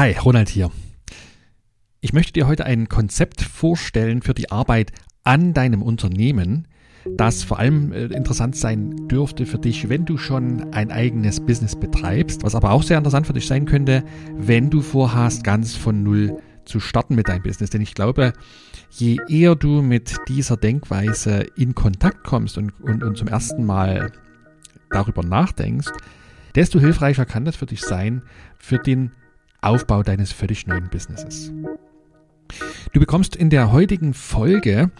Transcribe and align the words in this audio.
Hi, 0.00 0.12
Ronald 0.12 0.48
hier. 0.48 0.70
Ich 2.00 2.14
möchte 2.14 2.32
dir 2.32 2.46
heute 2.46 2.64
ein 2.64 2.88
Konzept 2.88 3.42
vorstellen 3.42 4.22
für 4.22 4.32
die 4.32 4.50
Arbeit 4.50 4.92
an 5.24 5.52
deinem 5.52 5.82
Unternehmen, 5.82 6.66
das 7.04 7.42
vor 7.42 7.58
allem 7.58 7.92
äh, 7.92 8.06
interessant 8.06 8.56
sein 8.56 9.08
dürfte 9.08 9.44
für 9.44 9.58
dich, 9.58 9.90
wenn 9.90 10.06
du 10.06 10.16
schon 10.16 10.72
ein 10.72 10.90
eigenes 10.90 11.44
Business 11.44 11.78
betreibst, 11.78 12.44
was 12.44 12.54
aber 12.54 12.70
auch 12.70 12.82
sehr 12.82 12.96
interessant 12.96 13.26
für 13.26 13.34
dich 13.34 13.46
sein 13.46 13.66
könnte, 13.66 14.02
wenn 14.38 14.70
du 14.70 14.80
vorhast, 14.80 15.44
ganz 15.44 15.76
von 15.76 16.02
Null 16.02 16.38
zu 16.64 16.80
starten 16.80 17.14
mit 17.14 17.28
deinem 17.28 17.42
Business. 17.42 17.68
Denn 17.68 17.82
ich 17.82 17.92
glaube, 17.92 18.32
je 18.88 19.18
eher 19.28 19.54
du 19.54 19.82
mit 19.82 20.16
dieser 20.28 20.56
Denkweise 20.56 21.44
in 21.58 21.74
Kontakt 21.74 22.24
kommst 22.24 22.56
und, 22.56 22.72
und, 22.80 23.02
und 23.02 23.18
zum 23.18 23.28
ersten 23.28 23.66
Mal 23.66 24.12
darüber 24.88 25.22
nachdenkst, 25.22 25.90
desto 26.54 26.80
hilfreicher 26.80 27.26
kann 27.26 27.44
das 27.44 27.56
für 27.56 27.66
dich 27.66 27.82
sein, 27.82 28.22
für 28.58 28.78
den 28.78 29.12
Aufbau 29.62 30.02
deines 30.02 30.32
völlig 30.32 30.66
neuen 30.66 30.88
Businesses. 30.88 31.52
Du 32.92 33.00
bekommst 33.00 33.36
in 33.36 33.50
der 33.50 33.72
heutigen 33.72 34.14
Folge 34.14 34.90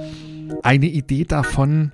eine 0.63 0.87
Idee 0.87 1.25
davon, 1.25 1.93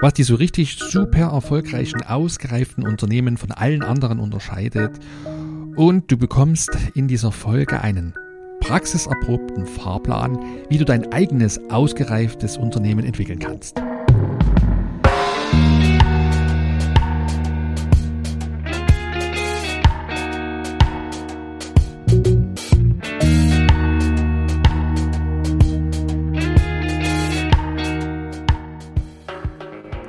was 0.00 0.14
die 0.14 0.22
so 0.22 0.34
richtig 0.34 0.78
super 0.78 1.30
erfolgreichen, 1.32 2.02
ausgereiften 2.02 2.86
Unternehmen 2.86 3.36
von 3.36 3.52
allen 3.52 3.82
anderen 3.82 4.18
unterscheidet. 4.18 4.98
Und 5.76 6.10
du 6.10 6.16
bekommst 6.16 6.70
in 6.94 7.08
dieser 7.08 7.32
Folge 7.32 7.80
einen 7.80 8.14
praxiserprobten 8.60 9.66
Fahrplan, 9.66 10.38
wie 10.68 10.78
du 10.78 10.84
dein 10.84 11.12
eigenes 11.12 11.60
ausgereiftes 11.70 12.56
Unternehmen 12.56 13.04
entwickeln 13.04 13.38
kannst. 13.38 13.80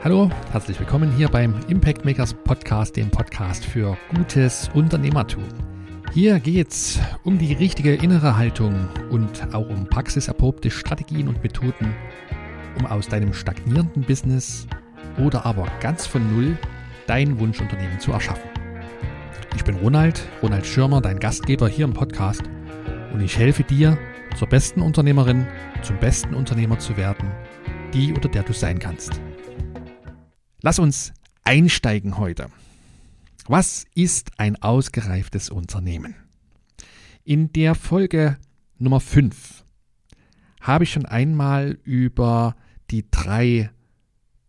Hallo, 0.01 0.29
herzlich 0.53 0.79
willkommen 0.79 1.11
hier 1.11 1.27
beim 1.27 1.53
Impact 1.67 2.05
Makers 2.05 2.33
Podcast, 2.33 2.95
dem 2.95 3.11
Podcast 3.11 3.65
für 3.65 3.97
gutes 4.15 4.69
Unternehmertum. 4.73 5.43
Hier 6.13 6.39
geht's 6.39 7.01
um 7.25 7.37
die 7.37 7.51
richtige 7.51 7.95
innere 7.95 8.37
Haltung 8.37 8.87
und 9.09 9.53
auch 9.53 9.67
um 9.67 9.89
praxiserprobte 9.89 10.71
Strategien 10.71 11.27
und 11.27 11.43
Methoden, 11.43 11.93
um 12.79 12.85
aus 12.85 13.09
deinem 13.09 13.33
stagnierenden 13.33 14.03
Business 14.03 14.67
oder 15.17 15.45
aber 15.45 15.67
ganz 15.81 16.07
von 16.07 16.33
Null 16.33 16.57
dein 17.05 17.37
Wunschunternehmen 17.37 17.99
zu 17.99 18.13
erschaffen. 18.13 18.49
Ich 19.57 19.65
bin 19.65 19.75
Ronald, 19.75 20.25
Ronald 20.41 20.65
Schirmer, 20.65 21.01
dein 21.01 21.19
Gastgeber 21.19 21.67
hier 21.67 21.83
im 21.83 21.93
Podcast 21.93 22.43
und 23.11 23.19
ich 23.19 23.37
helfe 23.37 23.63
dir, 23.63 23.97
zur 24.37 24.47
besten 24.47 24.81
Unternehmerin, 24.81 25.45
zum 25.81 25.97
besten 25.97 26.35
Unternehmer 26.35 26.79
zu 26.79 26.95
werden, 26.95 27.29
die 27.93 28.13
oder 28.13 28.29
der 28.29 28.43
du 28.43 28.53
sein 28.53 28.79
kannst. 28.79 29.19
Lass 30.61 30.77
uns 30.77 31.13
einsteigen 31.45 32.17
heute. 32.17 32.49
Was 33.47 33.85
ist 33.95 34.31
ein 34.37 34.61
ausgereiftes 34.61 35.49
Unternehmen? 35.49 36.15
In 37.23 37.53
der 37.53 37.75
Folge 37.75 38.37
Nummer 38.77 38.99
5 38.99 39.63
habe 40.59 40.83
ich 40.83 40.91
schon 40.91 41.05
einmal 41.05 41.79
über 41.83 42.57
die 42.91 43.05
drei 43.09 43.69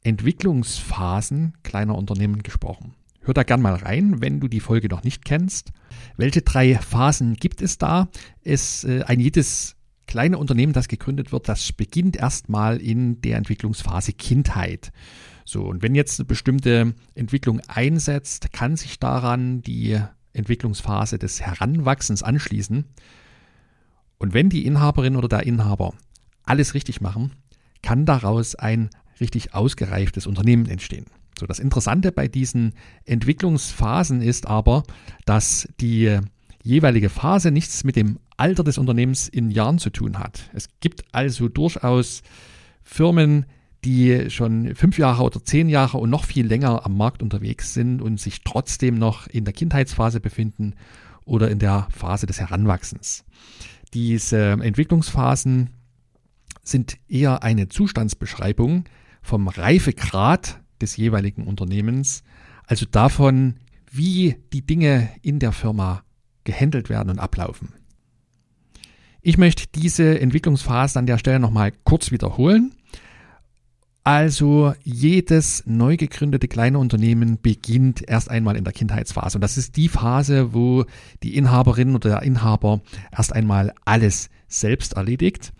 Entwicklungsphasen 0.02 1.54
kleiner 1.62 1.94
Unternehmen 1.94 2.42
gesprochen. 2.42 2.94
Hör 3.20 3.34
da 3.34 3.44
gern 3.44 3.62
mal 3.62 3.74
rein, 3.74 4.20
wenn 4.20 4.40
du 4.40 4.48
die 4.48 4.60
Folge 4.60 4.88
noch 4.88 5.04
nicht 5.04 5.24
kennst. 5.24 5.70
Welche 6.16 6.42
drei 6.42 6.74
Phasen 6.74 7.34
gibt 7.34 7.62
es 7.62 7.78
da? 7.78 8.08
Es, 8.42 8.82
äh, 8.82 9.04
ein 9.04 9.20
jedes 9.20 9.76
kleine 10.08 10.38
Unternehmen, 10.38 10.72
das 10.72 10.88
gegründet 10.88 11.30
wird, 11.30 11.48
das 11.48 11.72
beginnt 11.72 12.16
erstmal 12.16 12.78
in 12.78 13.20
der 13.20 13.36
Entwicklungsphase 13.36 14.12
Kindheit. 14.12 14.90
So, 15.50 15.64
und 15.64 15.82
wenn 15.82 15.96
jetzt 15.96 16.20
eine 16.20 16.26
bestimmte 16.26 16.94
Entwicklung 17.16 17.60
einsetzt, 17.66 18.52
kann 18.52 18.76
sich 18.76 19.00
daran 19.00 19.62
die 19.62 19.98
Entwicklungsphase 20.32 21.18
des 21.18 21.40
Heranwachsens 21.40 22.22
anschließen. 22.22 22.84
Und 24.18 24.32
wenn 24.32 24.48
die 24.48 24.64
Inhaberin 24.64 25.16
oder 25.16 25.26
der 25.26 25.42
Inhaber 25.42 25.94
alles 26.44 26.74
richtig 26.74 27.00
machen, 27.00 27.32
kann 27.82 28.06
daraus 28.06 28.54
ein 28.54 28.90
richtig 29.18 29.52
ausgereiftes 29.52 30.28
Unternehmen 30.28 30.66
entstehen. 30.66 31.06
So, 31.36 31.46
das 31.46 31.58
Interessante 31.58 32.12
bei 32.12 32.28
diesen 32.28 32.74
Entwicklungsphasen 33.04 34.22
ist 34.22 34.46
aber, 34.46 34.84
dass 35.24 35.68
die 35.80 36.16
jeweilige 36.62 37.08
Phase 37.08 37.50
nichts 37.50 37.82
mit 37.82 37.96
dem 37.96 38.20
Alter 38.36 38.62
des 38.62 38.78
Unternehmens 38.78 39.26
in 39.26 39.50
Jahren 39.50 39.80
zu 39.80 39.90
tun 39.90 40.20
hat. 40.20 40.48
Es 40.52 40.68
gibt 40.78 41.02
also 41.10 41.48
durchaus 41.48 42.22
Firmen, 42.84 43.46
die 43.84 44.30
schon 44.30 44.74
fünf 44.74 44.98
Jahre 44.98 45.22
oder 45.22 45.42
zehn 45.42 45.68
Jahre 45.68 45.98
und 45.98 46.10
noch 46.10 46.24
viel 46.24 46.46
länger 46.46 46.84
am 46.84 46.96
Markt 46.96 47.22
unterwegs 47.22 47.74
sind 47.74 48.02
und 48.02 48.20
sich 48.20 48.42
trotzdem 48.42 48.98
noch 48.98 49.26
in 49.26 49.44
der 49.44 49.54
Kindheitsphase 49.54 50.20
befinden 50.20 50.74
oder 51.24 51.50
in 51.50 51.58
der 51.58 51.88
Phase 51.90 52.26
des 52.26 52.40
Heranwachsens. 52.40 53.24
Diese 53.94 54.52
Entwicklungsphasen 54.52 55.70
sind 56.62 56.98
eher 57.08 57.42
eine 57.42 57.68
Zustandsbeschreibung 57.68 58.84
vom 59.22 59.48
Reifegrad 59.48 60.60
des 60.80 60.96
jeweiligen 60.96 61.46
Unternehmens, 61.46 62.22
also 62.66 62.86
davon, 62.86 63.56
wie 63.90 64.36
die 64.52 64.64
Dinge 64.64 65.08
in 65.22 65.38
der 65.38 65.52
Firma 65.52 66.04
gehandelt 66.44 66.88
werden 66.88 67.10
und 67.10 67.18
ablaufen. 67.18 67.74
Ich 69.22 69.36
möchte 69.36 69.64
diese 69.74 70.20
Entwicklungsphasen 70.20 71.00
an 71.00 71.06
der 71.06 71.18
Stelle 71.18 71.40
nochmal 71.40 71.72
kurz 71.84 72.10
wiederholen 72.10 72.74
also 74.02 74.72
jedes 74.82 75.64
neu 75.66 75.96
gegründete 75.96 76.48
kleine 76.48 76.78
Unternehmen 76.78 77.38
beginnt 77.40 78.08
erst 78.08 78.30
einmal 78.30 78.56
in 78.56 78.64
der 78.64 78.72
Kindheitsphase. 78.72 79.36
Und 79.36 79.42
das 79.42 79.58
ist 79.58 79.76
die 79.76 79.88
Phase, 79.88 80.54
wo 80.54 80.84
die 81.22 81.36
Inhaberin 81.36 81.94
oder 81.94 82.08
der 82.10 82.22
Inhaber 82.22 82.80
erst 83.16 83.34
einmal 83.34 83.74
alles 83.84 84.30
selbst 84.48 84.94
erledigt. 84.94 85.52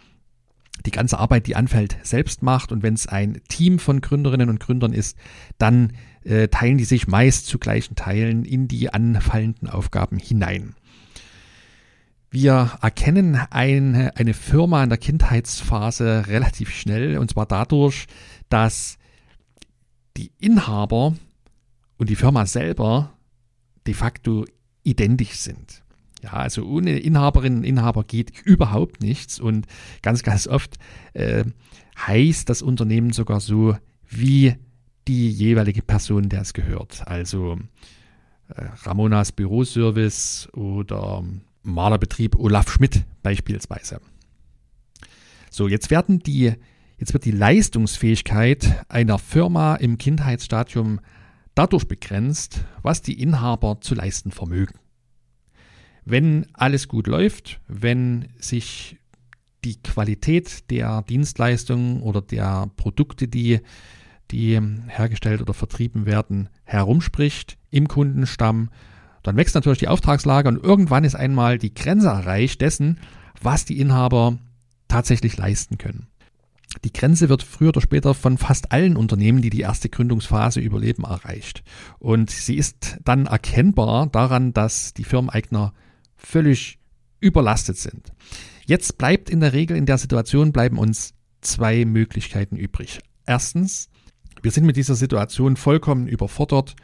Die 0.87 0.91
ganze 0.91 1.19
Arbeit, 1.19 1.47
die 1.47 1.57
anfällt, 1.57 1.99
selbst 2.03 2.43
macht. 2.43 2.73
Und 2.73 2.83
wenn 2.83 2.95
es 2.95 3.07
ein 3.07 3.43
Team 3.49 3.79
von 3.79 4.01
Gründerinnen 4.01 4.49
und 4.49 4.61
Gründern 4.61 4.95
ist, 4.95 5.19
dann 5.59 5.93
äh, 6.25 6.49
teilen 6.49 6.79
die 6.79 6.85
sich 6.85 7.07
meist 7.07 7.47
zu 7.47 7.59
gleichen 7.59 7.95
Teilen 7.95 8.47
in 8.47 8.69
die 8.69 8.93
anfallenden 8.93 9.69
Aufgaben 9.69 10.19
hinein. 10.19 10.75
Wir 12.31 12.79
erkennen 12.81 13.35
eine, 13.51 14.17
eine 14.17 14.35
Firma 14.35 14.85
in 14.85 14.89
der 14.89 14.99
Kindheitsphase 14.99 16.29
relativ 16.29 16.71
schnell 16.71 17.19
und 17.19 17.31
zwar 17.31 17.47
dadurch, 17.47 18.07
dass 18.49 18.99
die 20.17 20.31
Inhaber 20.39 21.17
und 21.99 22.09
die 22.09 22.17
Firma 22.17 22.47
selber 22.47 23.13
de 23.87 23.95
facto 23.95 24.45
identisch 24.85 25.35
sind. 25.35 25.83
Ja, 26.23 26.35
also 26.35 26.65
ohne 26.67 26.99
Inhaberinnen 26.99 27.61
und 27.61 27.65
Inhaber 27.65 28.05
geht 28.05 28.39
überhaupt 28.45 29.03
nichts 29.03 29.41
und 29.41 29.67
ganz, 30.03 30.23
ganz 30.23 30.47
oft 30.47 30.79
äh, 31.15 31.45
heißt 31.99 32.49
das 32.49 32.63
Unternehmen 32.63 33.13
sogar 33.13 33.41
so 33.41 33.77
wie 34.09 34.55
die 35.09 35.31
jeweilige 35.31 35.83
Person, 35.83 36.29
der 36.29 36.43
es 36.43 36.53
gehört. 36.53 37.07
Also 37.09 37.59
äh, 38.49 38.67
Ramonas 38.83 39.33
Büroservice 39.33 40.49
oder 40.53 41.25
Malerbetrieb 41.63 42.37
Olaf 42.37 42.71
Schmidt 42.71 43.05
beispielsweise. 43.23 44.01
So, 45.51 45.69
jetzt 45.69 45.91
werden 45.91 46.21
die, 46.21 46.53
jetzt 46.99 47.13
wird 47.13 47.25
die 47.25 47.33
Leistungsfähigkeit 47.33 48.85
einer 48.89 49.19
Firma 49.19 49.75
im 49.77 49.99
Kindheitsstadium 49.99 51.01
dadurch 51.55 51.87
begrenzt, 51.89 52.65
was 52.83 53.03
die 53.03 53.21
Inhaber 53.21 53.81
zu 53.81 53.95
leisten 53.95 54.31
vermögen. 54.31 54.79
Wenn 56.05 56.47
alles 56.55 56.89
gut 56.89 57.07
läuft, 57.07 57.61
wenn 57.69 58.29
sich 58.39 58.99
die 59.65 59.77
Qualität 59.83 60.71
der 60.71 61.03
Dienstleistungen 61.03 62.01
oder 62.01 62.23
der 62.23 62.71
Produkte, 62.77 63.29
die, 63.29 63.61
die 64.31 64.59
hergestellt 64.89 65.43
oder 65.43 65.53
vertrieben 65.53 66.07
werden, 66.07 66.49
herumspricht 66.65 67.59
im 67.71 67.89
Kundenstamm, 67.89 68.71
dann 69.23 69.37
wächst 69.37 69.55
natürlich 69.55 69.79
die 69.79 69.89
Auftragslage 69.89 70.49
und 70.49 70.63
irgendwann 70.63 71.05
ist 71.05 71.15
einmal 71.15 71.59
die 71.59 71.75
Grenze 71.75 72.09
erreicht 72.09 72.61
dessen, 72.61 72.99
was 73.41 73.65
die 73.65 73.81
Inhaber 73.81 74.39
tatsächlich 74.89 75.37
leisten 75.37 75.79
können. 75.79 76.07
Die 76.85 76.93
Grenze 76.93 77.29
wird 77.29 77.43
früher 77.43 77.71
oder 77.71 77.81
später 77.81 78.15
von 78.15 78.39
fast 78.39 78.71
allen 78.71 78.97
Unternehmen, 78.97 79.43
die 79.43 79.51
die 79.51 79.61
erste 79.61 79.89
Gründungsphase 79.89 80.61
überleben, 80.61 81.03
erreicht. 81.03 81.65
Und 81.99 82.31
sie 82.31 82.57
ist 82.57 82.99
dann 83.05 83.27
erkennbar 83.27 84.07
daran, 84.07 84.53
dass 84.53 84.95
die 84.95 85.05
Firmeneigner 85.05 85.73
völlig 86.17 86.79
überlastet 87.19 87.77
sind. 87.77 88.13
Jetzt 88.67 88.99
bleibt 88.99 89.31
in 89.31 89.41
der 89.41 89.53
Regel 89.53 89.77
in 89.77 89.87
der 89.87 89.99
Situation 89.99 90.53
bleiben 90.53 90.79
uns 90.79 91.15
zwei 91.41 91.85
Möglichkeiten 91.85 92.57
übrig. 92.57 93.01
Erstens, 93.27 93.91
wir 94.43 94.53
sind 94.53 94.65
mit 94.65 94.77
dieser 94.77 94.95
Situation 94.95 95.57
vollkommen 95.57 96.07
überfordert 96.07 96.77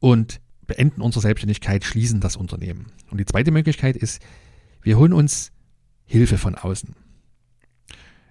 und 0.00 0.40
beenden 0.66 1.00
unsere 1.02 1.22
Selbstständigkeit, 1.22 1.84
schließen 1.84 2.20
das 2.20 2.36
Unternehmen. 2.36 2.86
Und 3.10 3.18
die 3.18 3.24
zweite 3.24 3.50
Möglichkeit 3.50 3.96
ist, 3.96 4.22
Wir 4.84 4.98
holen 4.98 5.12
uns 5.12 5.52
Hilfe 6.04 6.38
von 6.38 6.56
außen. 6.56 6.96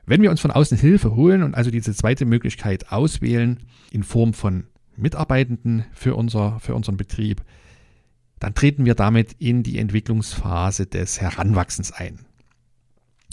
Wenn 0.06 0.22
wir 0.22 0.31
uns 0.31 0.42
von 0.42 0.51
außen 0.51 0.78
Hilfe 0.78 1.16
holen 1.16 1.44
und 1.44 1.56
also 1.56 1.72
diese 1.72 1.94
zweite 1.94 2.25
Möglichkeit 2.25 2.92
auswählen 2.92 3.60
in 3.92 4.04
Form 4.04 4.33
von 4.33 4.66
Mitarbeitenden 4.98 5.86
für, 5.94 6.16
unser, 6.16 6.60
für 6.60 6.75
unseren 6.75 6.98
Betrieb, 6.98 7.42
dann 8.39 8.54
treten 8.54 8.86
wir 8.86 8.95
damit 8.95 9.33
in 9.39 9.63
die 9.63 9.78
Entwicklungsphase 9.78 10.88
des 10.88 11.22
Heranwachsens 11.22 11.92
ein. 11.92 12.19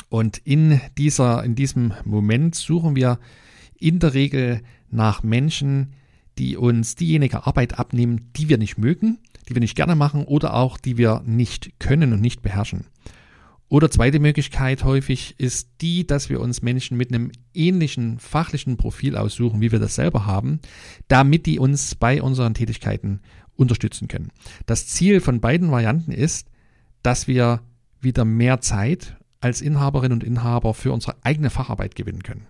Und 0.09 0.39
in, 0.39 0.81
dieser, 0.97 1.43
in 1.45 1.55
diesem 1.55 1.93
Moment 2.05 2.55
suchen 2.55 2.95
wir 2.95 3.19
in 3.77 3.99
der 3.99 4.15
Regel 4.15 4.62
nach 4.91 5.23
Menschen, 5.23 5.95
die 6.38 6.56
uns 6.56 6.94
diejenige 6.94 7.46
Arbeit 7.46 7.79
abnehmen, 7.79 8.31
die 8.37 8.49
wir 8.49 8.58
nicht 8.58 8.79
mögen, 8.79 9.19
die 9.49 9.55
wir 9.55 9.61
nicht 9.61 9.76
gerne 9.76 9.94
machen 9.94 10.25
oder 10.25 10.55
auch 10.55 10.79
die 10.79 10.96
wir 10.96 11.23
nicht 11.26 11.79
können 11.81 12.12
und 12.12 12.20
nicht 12.20 12.43
beherrschen. 12.43 12.87
Oder 13.70 13.90
zweite 13.90 14.19
Möglichkeit 14.19 14.82
häufig 14.85 15.35
ist 15.38 15.69
die, 15.82 16.06
dass 16.06 16.31
wir 16.31 16.40
uns 16.40 16.62
Menschen 16.62 16.96
mit 16.96 17.12
einem 17.12 17.31
ähnlichen 17.52 18.19
fachlichen 18.19 18.79
Profil 18.79 19.14
aussuchen, 19.14 19.61
wie 19.61 19.73
wir 19.73 19.79
das 19.79 19.94
selber 19.94 20.25
haben, 20.25 20.61
damit 21.06 21.44
die 21.44 21.58
uns 21.58 21.94
bei 21.94 22.23
unseren 22.23 22.55
Tätigkeiten 22.55 23.20
unterstützen 23.56 24.08
können. 24.08 24.31
Das 24.64 24.87
Ziel 24.87 25.20
von 25.20 25.40
beiden 25.40 25.70
Varianten 25.70 26.12
ist, 26.12 26.49
dass 27.02 27.26
wir 27.26 27.61
wieder 28.00 28.25
mehr 28.25 28.61
Zeit 28.61 29.17
als 29.40 29.61
Inhaberin 29.61 30.12
und 30.12 30.25
Inhaber 30.25 30.73
für 30.73 30.93
unsere 30.93 31.17
eigene 31.23 31.50
Facharbeit 31.50 31.94
gewinnen 31.94 32.23
können. 32.23 32.46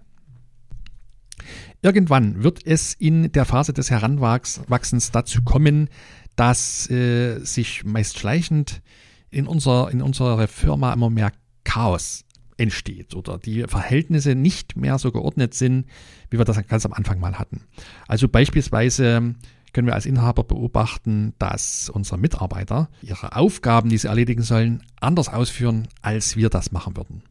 Irgendwann 1.82 2.42
wird 2.42 2.66
es 2.66 2.94
in 2.94 3.30
der 3.30 3.44
Phase 3.44 3.72
des 3.72 3.90
Heranwachsens 3.90 5.10
dazu 5.12 5.42
kommen, 5.42 5.88
dass 6.36 6.90
äh, 6.90 7.38
sich 7.40 7.84
meist 7.84 8.18
schleichend 8.18 8.82
in, 9.30 9.46
unser, 9.46 9.90
in 9.90 10.02
unserer 10.02 10.48
Firma 10.48 10.92
immer 10.92 11.10
mehr 11.10 11.32
Chaos 11.64 12.24
entsteht 12.56 13.14
oder 13.14 13.38
die 13.38 13.62
Verhältnisse 13.64 14.34
nicht 14.34 14.76
mehr 14.76 14.98
so 14.98 15.12
geordnet 15.12 15.54
sind, 15.54 15.86
wie 16.30 16.38
wir 16.38 16.44
das 16.44 16.66
ganz 16.66 16.84
am 16.84 16.92
Anfang 16.92 17.20
mal 17.20 17.38
hatten. 17.38 17.62
Also 18.08 18.28
beispielsweise 18.28 19.34
können 19.72 19.86
wir 19.86 19.94
als 19.94 20.06
Inhaber 20.06 20.44
beobachten, 20.44 21.34
dass 21.38 21.88
unsere 21.88 22.18
Mitarbeiter 22.18 22.88
ihre 23.02 23.36
Aufgaben, 23.36 23.90
die 23.90 23.98
sie 23.98 24.08
erledigen 24.08 24.42
sollen, 24.42 24.82
anders 25.00 25.28
ausführen, 25.28 25.86
als 26.02 26.36
wir 26.36 26.48
das 26.48 26.72
machen 26.72 26.96
würden. 26.96 27.22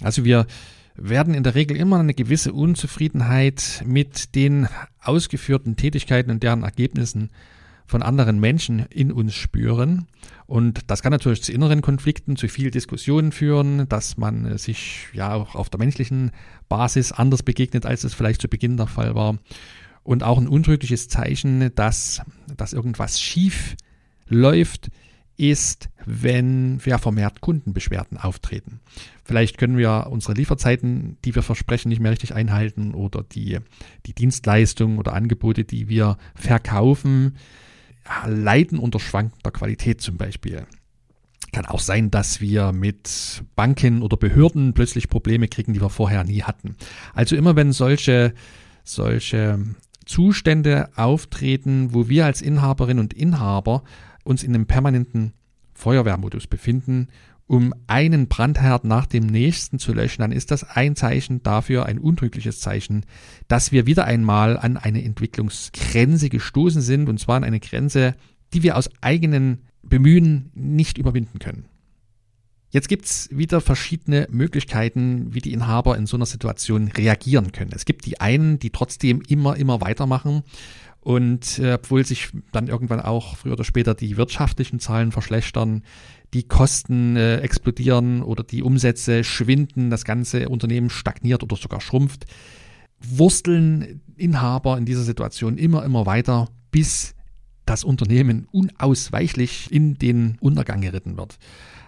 Also 0.00 0.24
wir 0.24 0.46
werden 0.94 1.34
in 1.34 1.42
der 1.42 1.54
Regel 1.54 1.76
immer 1.76 1.98
eine 1.98 2.14
gewisse 2.14 2.52
Unzufriedenheit 2.52 3.82
mit 3.86 4.34
den 4.34 4.68
ausgeführten 5.00 5.76
Tätigkeiten 5.76 6.30
und 6.30 6.42
deren 6.42 6.62
Ergebnissen 6.62 7.30
von 7.86 8.02
anderen 8.02 8.40
Menschen 8.40 8.86
in 8.90 9.12
uns 9.12 9.34
spüren. 9.34 10.06
Und 10.46 10.90
das 10.90 11.02
kann 11.02 11.12
natürlich 11.12 11.42
zu 11.42 11.52
inneren 11.52 11.82
Konflikten, 11.82 12.36
zu 12.36 12.48
viel 12.48 12.70
Diskussionen 12.70 13.32
führen, 13.32 13.88
dass 13.88 14.16
man 14.16 14.56
sich 14.58 15.08
ja 15.12 15.34
auch 15.34 15.54
auf 15.54 15.70
der 15.70 15.78
menschlichen 15.78 16.30
Basis 16.68 17.12
anders 17.12 17.42
begegnet, 17.42 17.86
als 17.86 18.04
es 18.04 18.14
vielleicht 18.14 18.40
zu 18.40 18.48
Beginn 18.48 18.76
der 18.76 18.86
Fall 18.86 19.14
war 19.14 19.38
und 20.02 20.22
auch 20.22 20.38
ein 20.38 20.48
untrügliches 20.48 21.08
Zeichen, 21.08 21.74
dass, 21.74 22.22
dass 22.56 22.72
irgendwas 22.72 23.20
schief 23.20 23.76
läuft, 24.26 24.90
ist, 25.42 25.88
wenn 26.06 26.78
wir 26.84 26.98
vermehrt 26.98 27.40
Kundenbeschwerden 27.40 28.16
auftreten. 28.16 28.78
Vielleicht 29.24 29.58
können 29.58 29.76
wir 29.76 30.06
unsere 30.08 30.34
Lieferzeiten, 30.34 31.16
die 31.24 31.34
wir 31.34 31.42
versprechen, 31.42 31.88
nicht 31.88 32.00
mehr 32.00 32.12
richtig 32.12 32.32
einhalten 32.32 32.94
oder 32.94 33.24
die, 33.24 33.58
die 34.06 34.14
Dienstleistungen 34.14 35.00
oder 35.00 35.14
Angebote, 35.14 35.64
die 35.64 35.88
wir 35.88 36.16
verkaufen, 36.36 37.36
leiden 38.24 38.78
unter 38.78 39.00
schwankender 39.00 39.50
Qualität 39.50 40.00
zum 40.00 40.16
Beispiel. 40.16 40.64
Kann 41.52 41.66
auch 41.66 41.80
sein, 41.80 42.12
dass 42.12 42.40
wir 42.40 42.70
mit 42.70 43.42
Banken 43.56 44.02
oder 44.02 44.16
Behörden 44.16 44.74
plötzlich 44.74 45.08
Probleme 45.08 45.48
kriegen, 45.48 45.74
die 45.74 45.80
wir 45.80 45.90
vorher 45.90 46.22
nie 46.22 46.42
hatten. 46.42 46.76
Also 47.14 47.34
immer 47.34 47.56
wenn 47.56 47.72
solche, 47.72 48.32
solche 48.84 49.58
Zustände 50.06 50.88
auftreten, 50.94 51.94
wo 51.94 52.08
wir 52.08 52.26
als 52.26 52.42
Inhaberin 52.42 53.00
und 53.00 53.12
Inhaber 53.12 53.82
uns 54.24 54.42
in 54.42 54.54
einem 54.54 54.66
permanenten 54.66 55.32
Feuerwehrmodus 55.74 56.46
befinden, 56.46 57.08
um 57.46 57.74
einen 57.86 58.28
Brandherd 58.28 58.84
nach 58.84 59.06
dem 59.06 59.26
nächsten 59.26 59.78
zu 59.78 59.92
löschen, 59.92 60.22
dann 60.22 60.32
ist 60.32 60.50
das 60.50 60.64
ein 60.64 60.96
Zeichen 60.96 61.42
dafür, 61.42 61.86
ein 61.86 61.98
untrügliches 61.98 62.60
Zeichen, 62.60 63.04
dass 63.48 63.72
wir 63.72 63.86
wieder 63.86 64.04
einmal 64.04 64.56
an 64.56 64.76
eine 64.76 65.04
Entwicklungsgrenze 65.04 66.30
gestoßen 66.30 66.80
sind, 66.80 67.08
und 67.08 67.18
zwar 67.18 67.36
an 67.36 67.44
eine 67.44 67.60
Grenze, 67.60 68.14
die 68.54 68.62
wir 68.62 68.76
aus 68.76 68.90
eigenen 69.00 69.64
Bemühen 69.82 70.50
nicht 70.54 70.98
überwinden 70.98 71.40
können. 71.40 71.66
Jetzt 72.70 72.88
gibt's 72.88 73.28
wieder 73.30 73.60
verschiedene 73.60 74.26
Möglichkeiten, 74.30 75.34
wie 75.34 75.40
die 75.40 75.52
Inhaber 75.52 75.98
in 75.98 76.06
so 76.06 76.16
einer 76.16 76.24
Situation 76.24 76.88
reagieren 76.88 77.52
können. 77.52 77.72
Es 77.74 77.84
gibt 77.84 78.06
die 78.06 78.18
einen, 78.18 78.58
die 78.60 78.70
trotzdem 78.70 79.20
immer, 79.28 79.56
immer 79.56 79.82
weitermachen 79.82 80.42
und 81.02 81.58
äh, 81.58 81.74
obwohl 81.74 82.04
sich 82.06 82.30
dann 82.52 82.68
irgendwann 82.68 83.00
auch 83.00 83.36
früher 83.36 83.52
oder 83.52 83.64
später 83.64 83.94
die 83.94 84.16
wirtschaftlichen 84.16 84.80
Zahlen 84.80 85.12
verschlechtern, 85.12 85.82
die 86.32 86.44
Kosten 86.44 87.16
äh, 87.16 87.38
explodieren 87.38 88.22
oder 88.22 88.42
die 88.42 88.62
Umsätze 88.62 89.24
schwinden, 89.24 89.90
das 89.90 90.04
ganze 90.04 90.48
Unternehmen 90.48 90.90
stagniert 90.90 91.42
oder 91.42 91.56
sogar 91.56 91.80
schrumpft, 91.80 92.24
wursteln 93.00 94.00
Inhaber 94.16 94.78
in 94.78 94.86
dieser 94.86 95.02
Situation 95.02 95.58
immer, 95.58 95.84
immer 95.84 96.06
weiter, 96.06 96.48
bis 96.70 97.14
das 97.66 97.84
Unternehmen 97.84 98.48
unausweichlich 98.50 99.70
in 99.70 99.98
den 99.98 100.36
Untergang 100.40 100.80
geritten 100.80 101.16
wird 101.16 101.38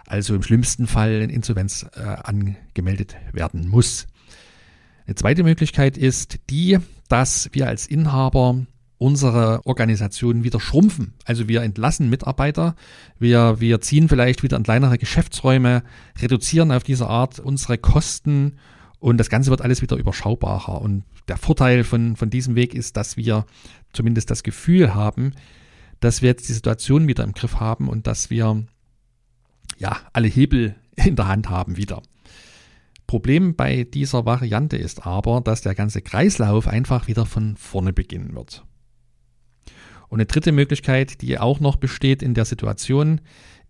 also 0.07 0.35
im 0.35 0.43
schlimmsten 0.43 0.87
Fall 0.87 1.21
in 1.21 1.29
Insolvenz 1.29 1.85
äh, 1.95 2.01
angemeldet 2.01 3.15
werden 3.31 3.67
muss. 3.67 4.07
Eine 5.05 5.15
zweite 5.15 5.43
Möglichkeit 5.43 5.97
ist 5.97 6.39
die, 6.49 6.79
dass 7.07 7.49
wir 7.53 7.67
als 7.67 7.87
Inhaber 7.87 8.65
unsere 8.97 9.65
Organisation 9.65 10.43
wieder 10.43 10.59
schrumpfen. 10.59 11.13
Also 11.25 11.47
wir 11.47 11.61
entlassen 11.63 12.09
Mitarbeiter, 12.09 12.75
wir, 13.19 13.59
wir 13.59 13.81
ziehen 13.81 14.07
vielleicht 14.07 14.43
wieder 14.43 14.57
in 14.57 14.63
kleinere 14.63 14.97
Geschäftsräume, 14.97 15.83
reduzieren 16.19 16.71
auf 16.71 16.83
diese 16.83 17.07
Art 17.07 17.39
unsere 17.39 17.77
Kosten 17.77 18.57
und 18.99 19.17
das 19.17 19.29
Ganze 19.29 19.49
wird 19.49 19.61
alles 19.61 19.81
wieder 19.81 19.97
überschaubarer. 19.97 20.81
Und 20.81 21.03
der 21.27 21.37
Vorteil 21.37 21.83
von, 21.83 22.15
von 22.15 22.29
diesem 22.29 22.55
Weg 22.55 22.73
ist, 22.73 22.97
dass 22.97 23.17
wir 23.17 23.45
zumindest 23.93 24.31
das 24.31 24.43
Gefühl 24.43 24.95
haben, 24.95 25.33
dass 25.99 26.21
wir 26.21 26.29
jetzt 26.29 26.47
die 26.49 26.53
Situation 26.53 27.07
wieder 27.07 27.23
im 27.23 27.33
Griff 27.33 27.59
haben 27.59 27.89
und 27.89 28.07
dass 28.07 28.29
wir 28.29 28.65
ja, 29.77 29.97
alle 30.13 30.27
Hebel 30.27 30.75
in 30.95 31.15
der 31.15 31.27
Hand 31.27 31.49
haben 31.49 31.77
wieder. 31.77 32.01
Problem 33.07 33.55
bei 33.55 33.83
dieser 33.83 34.25
Variante 34.25 34.77
ist 34.77 35.05
aber, 35.05 35.41
dass 35.41 35.61
der 35.61 35.75
ganze 35.75 36.01
Kreislauf 36.01 36.67
einfach 36.67 37.07
wieder 37.07 37.25
von 37.25 37.55
vorne 37.57 37.93
beginnen 37.93 38.33
wird. 38.35 38.63
Und 40.09 40.19
eine 40.19 40.25
dritte 40.25 40.51
Möglichkeit, 40.51 41.21
die 41.21 41.39
auch 41.39 41.59
noch 41.59 41.75
besteht 41.75 42.21
in 42.21 42.33
der 42.33 42.45
Situation, 42.45 43.21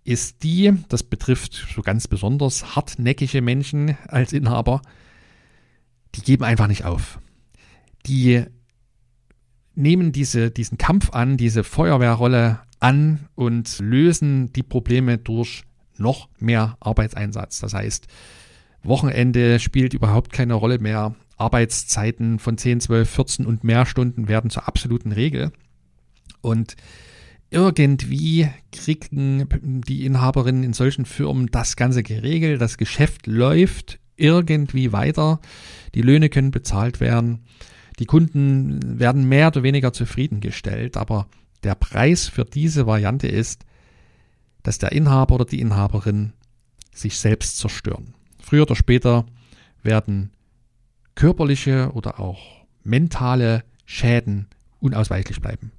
ist 0.03 0.43
die, 0.43 0.73
das 0.89 1.03
betrifft 1.03 1.67
so 1.73 1.81
ganz 1.81 2.07
besonders 2.07 2.75
hartnäckige 2.75 3.41
Menschen 3.41 3.97
als 4.07 4.33
Inhaber, 4.33 4.81
die 6.13 6.21
geben 6.21 6.43
einfach 6.43 6.67
nicht 6.67 6.85
auf. 6.85 7.19
Die 8.05 8.43
nehmen 9.73 10.11
diese, 10.11 10.51
diesen 10.51 10.77
Kampf 10.77 11.09
an, 11.11 11.37
diese 11.37 11.63
Feuerwehrrolle 11.63 12.59
an 12.79 13.27
und 13.35 13.79
lösen 13.79 14.53
die 14.53 14.63
Probleme 14.63 15.17
durch 15.17 15.63
noch 15.97 16.29
mehr 16.39 16.77
Arbeitseinsatz. 16.79 17.59
Das 17.59 17.73
heißt, 17.73 18.07
Wochenende 18.83 19.59
spielt 19.59 19.93
überhaupt 19.93 20.31
keine 20.31 20.53
Rolle 20.53 20.79
mehr. 20.79 21.15
Arbeitszeiten 21.37 22.39
von 22.39 22.57
10, 22.57 22.79
12, 22.81 23.09
14 23.09 23.45
und 23.45 23.63
mehr 23.63 23.85
Stunden 23.85 24.27
werden 24.27 24.49
zur 24.49 24.67
absoluten 24.67 25.11
Regel. 25.11 25.51
Und 26.45 26.75
irgendwie 27.49 28.49
kriegen 28.71 29.49
die 29.87 30.05
Inhaberinnen 30.05 30.63
in 30.63 30.73
solchen 30.73 31.05
Firmen 31.05 31.47
das 31.47 31.75
Ganze 31.75 32.03
geregelt. 32.03 32.61
Das 32.61 32.77
Geschäft 32.77 33.25
läuft 33.25 33.99
irgendwie 34.15 34.91
weiter. 34.91 35.39
Die 35.95 36.03
Löhne 36.03 36.29
können 36.29 36.51
bezahlt 36.51 36.99
werden. 36.99 37.45
Die 37.97 38.05
Kunden 38.05 38.99
werden 38.99 39.27
mehr 39.27 39.47
oder 39.47 39.63
weniger 39.63 39.91
zufriedengestellt. 39.91 40.97
Aber 40.97 41.27
der 41.63 41.73
Preis 41.73 42.27
für 42.27 42.45
diese 42.45 42.85
Variante 42.85 43.27
ist, 43.27 43.65
dass 44.61 44.77
der 44.77 44.91
Inhaber 44.91 45.35
oder 45.35 45.45
die 45.45 45.61
Inhaberin 45.61 46.33
sich 46.93 47.17
selbst 47.17 47.57
zerstören. 47.57 48.13
Früher 48.39 48.63
oder 48.63 48.75
später 48.75 49.25
werden 49.81 50.29
körperliche 51.15 51.91
oder 51.93 52.19
auch 52.19 52.65
mentale 52.83 53.63
Schäden 53.85 54.47
unausweichlich 54.79 55.41
bleiben. 55.41 55.71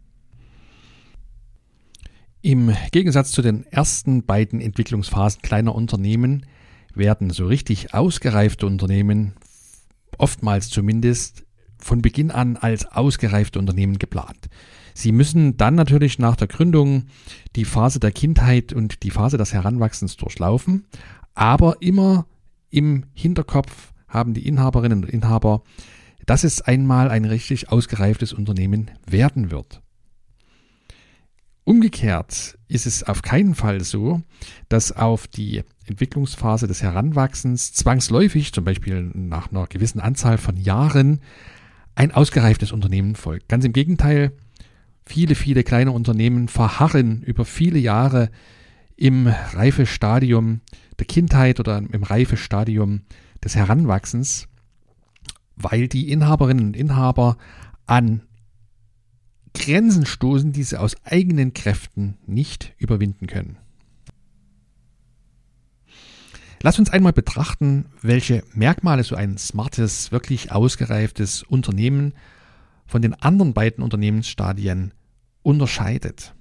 Im 2.46 2.72
Gegensatz 2.92 3.32
zu 3.32 3.42
den 3.42 3.66
ersten 3.72 4.24
beiden 4.24 4.60
Entwicklungsphasen 4.60 5.42
kleiner 5.42 5.74
Unternehmen 5.74 6.46
werden 6.94 7.30
so 7.30 7.44
richtig 7.44 7.92
ausgereifte 7.92 8.68
Unternehmen 8.68 9.32
oftmals 10.16 10.68
zumindest 10.68 11.44
von 11.76 12.02
Beginn 12.02 12.30
an 12.30 12.56
als 12.56 12.86
ausgereifte 12.86 13.58
Unternehmen 13.58 13.98
geplant. 13.98 14.46
Sie 14.94 15.10
müssen 15.10 15.56
dann 15.56 15.74
natürlich 15.74 16.20
nach 16.20 16.36
der 16.36 16.46
Gründung 16.46 17.06
die 17.56 17.64
Phase 17.64 17.98
der 17.98 18.12
Kindheit 18.12 18.72
und 18.72 19.02
die 19.02 19.10
Phase 19.10 19.38
des 19.38 19.52
Heranwachsens 19.52 20.16
durchlaufen. 20.16 20.86
Aber 21.34 21.78
immer 21.82 22.28
im 22.70 23.06
Hinterkopf 23.12 23.92
haben 24.06 24.34
die 24.34 24.46
Inhaberinnen 24.46 25.02
und 25.02 25.10
Inhaber, 25.10 25.64
dass 26.26 26.44
es 26.44 26.62
einmal 26.62 27.10
ein 27.10 27.24
richtig 27.24 27.70
ausgereiftes 27.70 28.32
Unternehmen 28.32 28.92
werden 29.04 29.50
wird. 29.50 29.82
Umgekehrt 31.66 32.56
ist 32.68 32.86
es 32.86 33.02
auf 33.02 33.22
keinen 33.22 33.56
Fall 33.56 33.82
so, 33.82 34.22
dass 34.68 34.92
auf 34.92 35.26
die 35.26 35.64
Entwicklungsphase 35.86 36.68
des 36.68 36.80
Heranwachsens 36.80 37.72
zwangsläufig, 37.72 38.52
zum 38.52 38.62
Beispiel 38.62 39.10
nach 39.14 39.50
einer 39.50 39.66
gewissen 39.66 39.98
Anzahl 39.98 40.38
von 40.38 40.56
Jahren, 40.56 41.18
ein 41.96 42.12
ausgereiftes 42.12 42.70
Unternehmen 42.70 43.16
folgt. 43.16 43.48
Ganz 43.48 43.64
im 43.64 43.72
Gegenteil, 43.72 44.30
viele, 45.04 45.34
viele 45.34 45.64
kleine 45.64 45.90
Unternehmen 45.90 46.46
verharren 46.46 47.22
über 47.22 47.44
viele 47.44 47.80
Jahre 47.80 48.30
im 48.94 49.26
Reifestadium 49.26 50.60
der 51.00 51.06
Kindheit 51.06 51.58
oder 51.58 51.78
im 51.78 52.04
Reifestadium 52.04 53.00
des 53.42 53.56
Heranwachsens, 53.56 54.46
weil 55.56 55.88
die 55.88 56.12
Inhaberinnen 56.12 56.68
und 56.68 56.76
Inhaber 56.76 57.36
an 57.86 58.22
Grenzen 59.58 60.06
stoßen, 60.06 60.52
die 60.52 60.62
sie 60.62 60.78
aus 60.78 60.96
eigenen 61.04 61.54
Kräften 61.54 62.18
nicht 62.26 62.74
überwinden 62.78 63.26
können. 63.26 63.58
Lass 66.62 66.78
uns 66.78 66.90
einmal 66.90 67.12
betrachten, 67.12 67.86
welche 68.02 68.42
Merkmale 68.54 69.04
so 69.04 69.14
ein 69.14 69.38
smartes, 69.38 70.10
wirklich 70.10 70.52
ausgereiftes 70.52 71.42
Unternehmen 71.42 72.14
von 72.86 73.02
den 73.02 73.14
anderen 73.14 73.52
beiden 73.52 73.84
Unternehmensstadien 73.84 74.92
unterscheidet. 75.42 76.34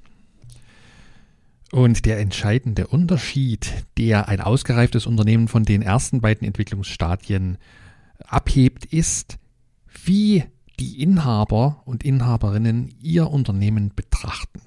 Und 1.72 2.06
der 2.06 2.20
entscheidende 2.20 2.88
Unterschied, 2.88 3.72
der 3.98 4.30
ein 4.30 4.40
ausgereiftes 4.40 5.06
Unternehmen 5.06 5.48
von 5.48 5.64
den 5.64 5.82
ersten 5.82 6.22
beiden 6.22 6.48
Entwicklungsstadien 6.48 7.58
abhebt, 8.20 8.86
ist, 8.86 9.38
wie 10.06 10.46
die 10.80 11.02
Inhaber 11.02 11.82
und 11.86 12.04
Inhaberinnen 12.04 12.94
ihr 13.02 13.30
Unternehmen 13.30 13.92
betrachten. 13.96 14.62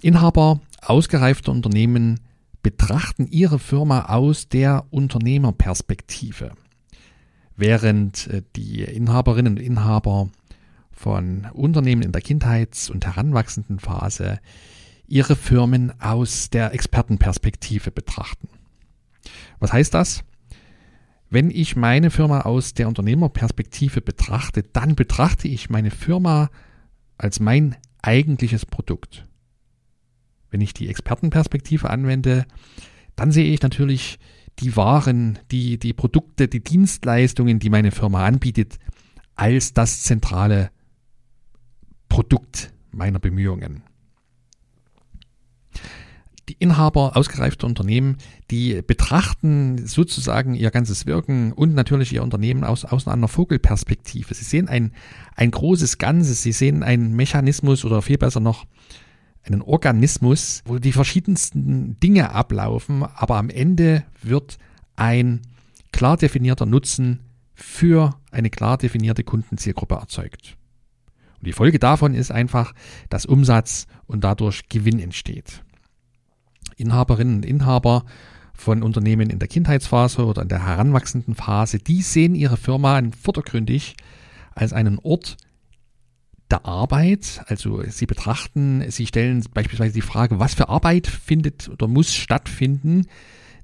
Inhaber 0.00 0.60
ausgereifter 0.82 1.52
Unternehmen 1.52 2.20
betrachten 2.62 3.26
ihre 3.26 3.58
Firma 3.58 4.06
aus 4.06 4.48
der 4.48 4.84
Unternehmerperspektive, 4.90 6.52
während 7.56 8.26
äh, 8.28 8.42
die 8.56 8.82
Inhaberinnen 8.82 9.54
und 9.54 9.62
Inhaber 9.62 10.30
von 10.90 11.46
Unternehmen 11.52 12.02
in 12.02 12.12
der 12.12 12.22
Kindheits- 12.22 12.90
und 12.90 13.06
heranwachsenden 13.06 13.78
Phase 13.78 14.40
ihre 15.06 15.36
Firmen 15.36 15.98
aus 16.00 16.50
der 16.50 16.74
Expertenperspektive 16.74 17.90
betrachten. 17.90 18.48
Was 19.60 19.72
heißt 19.72 19.94
das? 19.94 20.24
Wenn 21.30 21.50
ich 21.50 21.76
meine 21.76 22.10
Firma 22.10 22.42
aus 22.42 22.74
der 22.74 22.88
Unternehmerperspektive 22.88 24.00
betrachte, 24.00 24.62
dann 24.62 24.94
betrachte 24.94 25.46
ich 25.46 25.68
meine 25.68 25.90
Firma 25.90 26.48
als 27.18 27.40
mein 27.40 27.76
eigentliches 28.00 28.64
Produkt. 28.64 29.26
Wenn 30.50 30.62
ich 30.62 30.72
die 30.72 30.88
Expertenperspektive 30.88 31.90
anwende, 31.90 32.46
dann 33.16 33.32
sehe 33.32 33.52
ich 33.52 33.60
natürlich 33.60 34.18
die 34.60 34.74
Waren, 34.76 35.38
die, 35.50 35.78
die 35.78 35.92
Produkte, 35.92 36.48
die 36.48 36.64
Dienstleistungen, 36.64 37.58
die 37.58 37.70
meine 37.70 37.90
Firma 37.90 38.24
anbietet, 38.24 38.78
als 39.34 39.74
das 39.74 40.02
zentrale 40.02 40.70
Produkt 42.08 42.72
meiner 42.90 43.18
Bemühungen 43.18 43.82
die 46.48 46.56
Inhaber 46.58 47.16
ausgereifter 47.16 47.66
Unternehmen, 47.66 48.16
die 48.50 48.82
betrachten 48.82 49.86
sozusagen 49.86 50.54
ihr 50.54 50.70
ganzes 50.70 51.06
Wirken 51.06 51.52
und 51.52 51.74
natürlich 51.74 52.12
ihr 52.12 52.22
Unternehmen 52.22 52.64
aus, 52.64 52.84
aus 52.84 53.06
einer 53.06 53.28
Vogelperspektive. 53.28 54.34
Sie 54.34 54.44
sehen 54.44 54.68
ein, 54.68 54.92
ein 55.36 55.50
großes 55.50 55.98
Ganzes, 55.98 56.42
sie 56.42 56.52
sehen 56.52 56.82
einen 56.82 57.14
Mechanismus 57.14 57.84
oder 57.84 58.02
viel 58.02 58.18
besser 58.18 58.40
noch 58.40 58.66
einen 59.44 59.62
Organismus, 59.62 60.62
wo 60.66 60.78
die 60.78 60.92
verschiedensten 60.92 61.98
Dinge 62.00 62.32
ablaufen, 62.32 63.02
aber 63.02 63.36
am 63.36 63.50
Ende 63.50 64.04
wird 64.22 64.58
ein 64.96 65.40
klar 65.92 66.16
definierter 66.16 66.66
Nutzen 66.66 67.20
für 67.54 68.14
eine 68.30 68.50
klar 68.50 68.78
definierte 68.78 69.24
Kundenzielgruppe 69.24 69.94
erzeugt. 69.94 70.56
Und 71.38 71.46
die 71.46 71.52
Folge 71.52 71.78
davon 71.78 72.14
ist 72.14 72.30
einfach, 72.30 72.74
dass 73.08 73.26
Umsatz 73.26 73.86
und 74.06 74.24
dadurch 74.24 74.68
Gewinn 74.68 74.98
entsteht. 74.98 75.62
Inhaberinnen 76.78 77.36
und 77.36 77.44
Inhaber 77.44 78.04
von 78.54 78.82
Unternehmen 78.82 79.30
in 79.30 79.38
der 79.38 79.48
Kindheitsphase 79.48 80.24
oder 80.24 80.42
in 80.42 80.48
der 80.48 80.66
heranwachsenden 80.66 81.34
Phase, 81.34 81.78
die 81.78 82.02
sehen 82.02 82.34
ihre 82.34 82.56
Firma 82.56 83.00
vordergründig 83.20 83.96
als 84.54 84.72
einen 84.72 84.98
Ort 84.98 85.36
der 86.50 86.66
Arbeit. 86.66 87.42
Also 87.46 87.82
sie 87.88 88.06
betrachten, 88.06 88.84
sie 88.90 89.06
stellen 89.06 89.44
beispielsweise 89.54 89.94
die 89.94 90.00
Frage, 90.00 90.40
was 90.40 90.54
für 90.54 90.68
Arbeit 90.68 91.06
findet 91.06 91.68
oder 91.68 91.86
muss 91.86 92.14
stattfinden, 92.14 93.06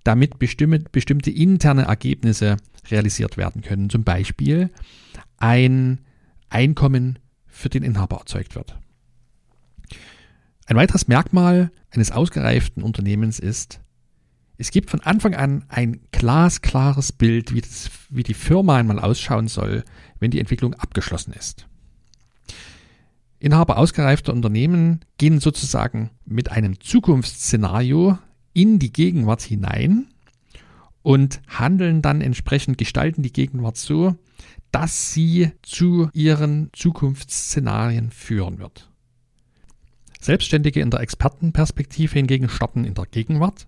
damit 0.05 0.39
bestimmte, 0.39 0.85
bestimmte 0.91 1.31
interne 1.31 1.83
Ergebnisse 1.83 2.57
realisiert 2.91 3.37
werden 3.37 3.63
können. 3.63 3.91
Zum 3.91 4.05
Beispiel 4.05 4.71
ein 5.39 6.01
Einkommen 6.51 7.19
für 7.47 7.69
den 7.69 7.83
Inhaber 7.83 8.19
erzeugt 8.19 8.55
wird. 8.55 8.77
Ein 10.67 10.77
weiteres 10.77 11.09
Merkmal 11.09 11.71
eines 11.91 12.11
ausgereiften 12.11 12.83
Unternehmens 12.83 13.39
ist, 13.39 13.81
es 14.57 14.71
gibt 14.71 14.91
von 14.91 15.01
Anfang 15.01 15.35
an 15.35 15.65
ein 15.69 16.01
glasklares 16.13 17.13
Bild, 17.13 17.53
wie, 17.53 17.61
das, 17.61 17.91
wie 18.09 18.23
die 18.23 18.35
Firma 18.35 18.77
einmal 18.77 19.01
ausschauen 19.01 19.49
soll, 19.49 19.85
wenn 20.21 20.31
die 20.31 20.39
Entwicklung 20.39 20.75
abgeschlossen 20.75 21.33
ist. 21.33 21.67
Inhaber 23.41 23.77
ausgereifter 23.79 24.33
Unternehmen 24.33 25.01
gehen 25.19 25.41
sozusagen 25.41 26.11
mit 26.25 26.51
einem 26.51 26.81
Zukunftsszenario 26.81 28.19
in 28.53 28.79
die 28.79 28.93
Gegenwart 28.93 29.43
hinein 29.43 30.07
und 31.03 31.43
handeln 31.49 32.01
dann 32.01 32.21
entsprechend, 32.21 32.79
gestalten 32.79 33.23
die 33.23 33.33
Gegenwart 33.33 33.77
so, 33.77 34.17
dass 34.71 35.13
sie 35.13 35.51
zu 35.63 36.09
ihren 36.15 36.71
Zukunftsszenarien 36.73 38.11
führen 38.11 38.59
wird. 38.59 38.89
Selbstständige 40.25 40.81
in 40.81 40.89
der 40.89 41.01
Expertenperspektive 41.01 42.15
hingegen 42.15 42.49
starten 42.49 42.85
in 42.85 42.95
der 42.95 43.05
Gegenwart, 43.05 43.67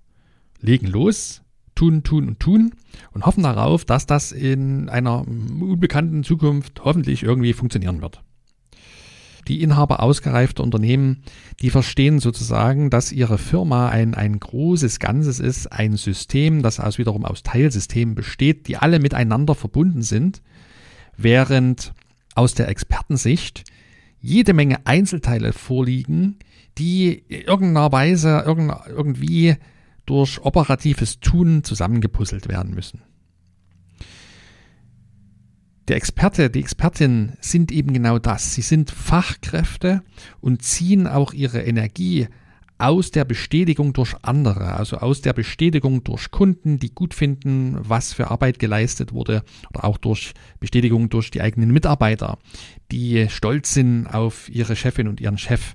legen 0.58 0.86
los, 0.86 1.42
tun, 1.74 2.02
tun 2.02 2.28
und 2.28 2.40
tun 2.40 2.72
und 3.12 3.26
hoffen 3.26 3.42
darauf, 3.42 3.84
dass 3.84 4.06
das 4.06 4.32
in 4.32 4.88
einer 4.88 5.28
unbekannten 5.28 6.24
Zukunft 6.24 6.82
hoffentlich 6.82 7.22
irgendwie 7.22 7.52
funktionieren 7.52 8.00
wird. 8.00 8.22
Die 9.48 9.62
Inhaber 9.62 10.02
ausgereifter 10.02 10.64
Unternehmen, 10.64 11.22
die 11.60 11.68
verstehen 11.68 12.20
sozusagen, 12.20 12.88
dass 12.88 13.12
ihre 13.12 13.36
Firma 13.36 13.90
ein, 13.90 14.14
ein 14.14 14.40
großes 14.40 14.98
Ganzes 14.98 15.40
ist, 15.40 15.70
ein 15.70 15.98
System, 15.98 16.62
das 16.62 16.80
aus 16.80 16.96
wiederum 16.96 17.26
aus 17.26 17.42
Teilsystemen 17.42 18.14
besteht, 18.14 18.66
die 18.66 18.78
alle 18.78 18.98
miteinander 18.98 19.54
verbunden 19.54 20.00
sind, 20.00 20.40
während 21.18 21.92
aus 22.34 22.54
der 22.54 22.68
Expertensicht 22.68 23.64
jede 24.20 24.54
Menge 24.54 24.78
Einzelteile 24.86 25.52
vorliegen, 25.52 26.38
die 26.78 27.12
in 27.28 27.42
irgendeiner 27.42 27.92
Weise 27.92 28.44
irgendwie 28.46 29.56
durch 30.04 30.38
operatives 30.40 31.20
Tun 31.20 31.64
zusammengepuzzelt 31.64 32.48
werden 32.48 32.74
müssen. 32.74 33.02
Der 35.88 35.96
Experte, 35.96 36.50
die 36.50 36.60
Expertin 36.60 37.32
sind 37.40 37.70
eben 37.70 37.92
genau 37.92 38.18
das. 38.18 38.54
Sie 38.54 38.62
sind 38.62 38.90
Fachkräfte 38.90 40.02
und 40.40 40.62
ziehen 40.62 41.06
auch 41.06 41.32
ihre 41.32 41.62
Energie 41.62 42.26
aus 42.78 43.10
der 43.10 43.24
Bestätigung 43.24 43.92
durch 43.92 44.14
andere, 44.22 44.74
also 44.74 44.98
aus 44.98 45.22
der 45.22 45.32
Bestätigung 45.32 46.04
durch 46.04 46.30
Kunden, 46.30 46.78
die 46.78 46.90
gut 46.90 47.14
finden, 47.14 47.78
was 47.80 48.12
für 48.12 48.30
Arbeit 48.30 48.58
geleistet 48.58 49.12
wurde, 49.12 49.44
oder 49.70 49.84
auch 49.84 49.96
durch 49.96 50.34
Bestätigung 50.60 51.08
durch 51.08 51.30
die 51.30 51.40
eigenen 51.40 51.72
Mitarbeiter, 51.72 52.38
die 52.92 53.28
stolz 53.30 53.72
sind 53.72 54.06
auf 54.06 54.48
ihre 54.50 54.76
Chefin 54.76 55.08
und 55.08 55.20
ihren 55.20 55.38
Chef 55.38 55.74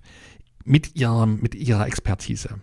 mit, 0.65 0.95
ihrem, 0.95 1.39
mit 1.41 1.55
ihrer 1.55 1.87
Expertise. 1.87 2.59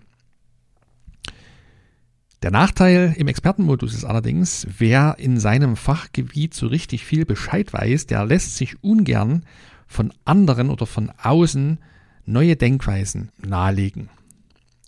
Der 2.42 2.52
Nachteil 2.52 3.14
im 3.18 3.26
Expertenmodus 3.26 3.94
ist 3.94 4.04
allerdings, 4.04 4.66
wer 4.78 5.16
in 5.18 5.40
seinem 5.40 5.74
Fachgebiet 5.74 6.54
so 6.54 6.68
richtig 6.68 7.04
viel 7.04 7.24
Bescheid 7.24 7.72
weiß, 7.72 8.06
der 8.06 8.24
lässt 8.24 8.56
sich 8.56 8.82
ungern 8.82 9.44
von 9.88 10.12
anderen 10.24 10.70
oder 10.70 10.86
von 10.86 11.10
außen 11.20 11.78
neue 12.26 12.54
Denkweisen 12.54 13.32
nahelegen. 13.38 14.08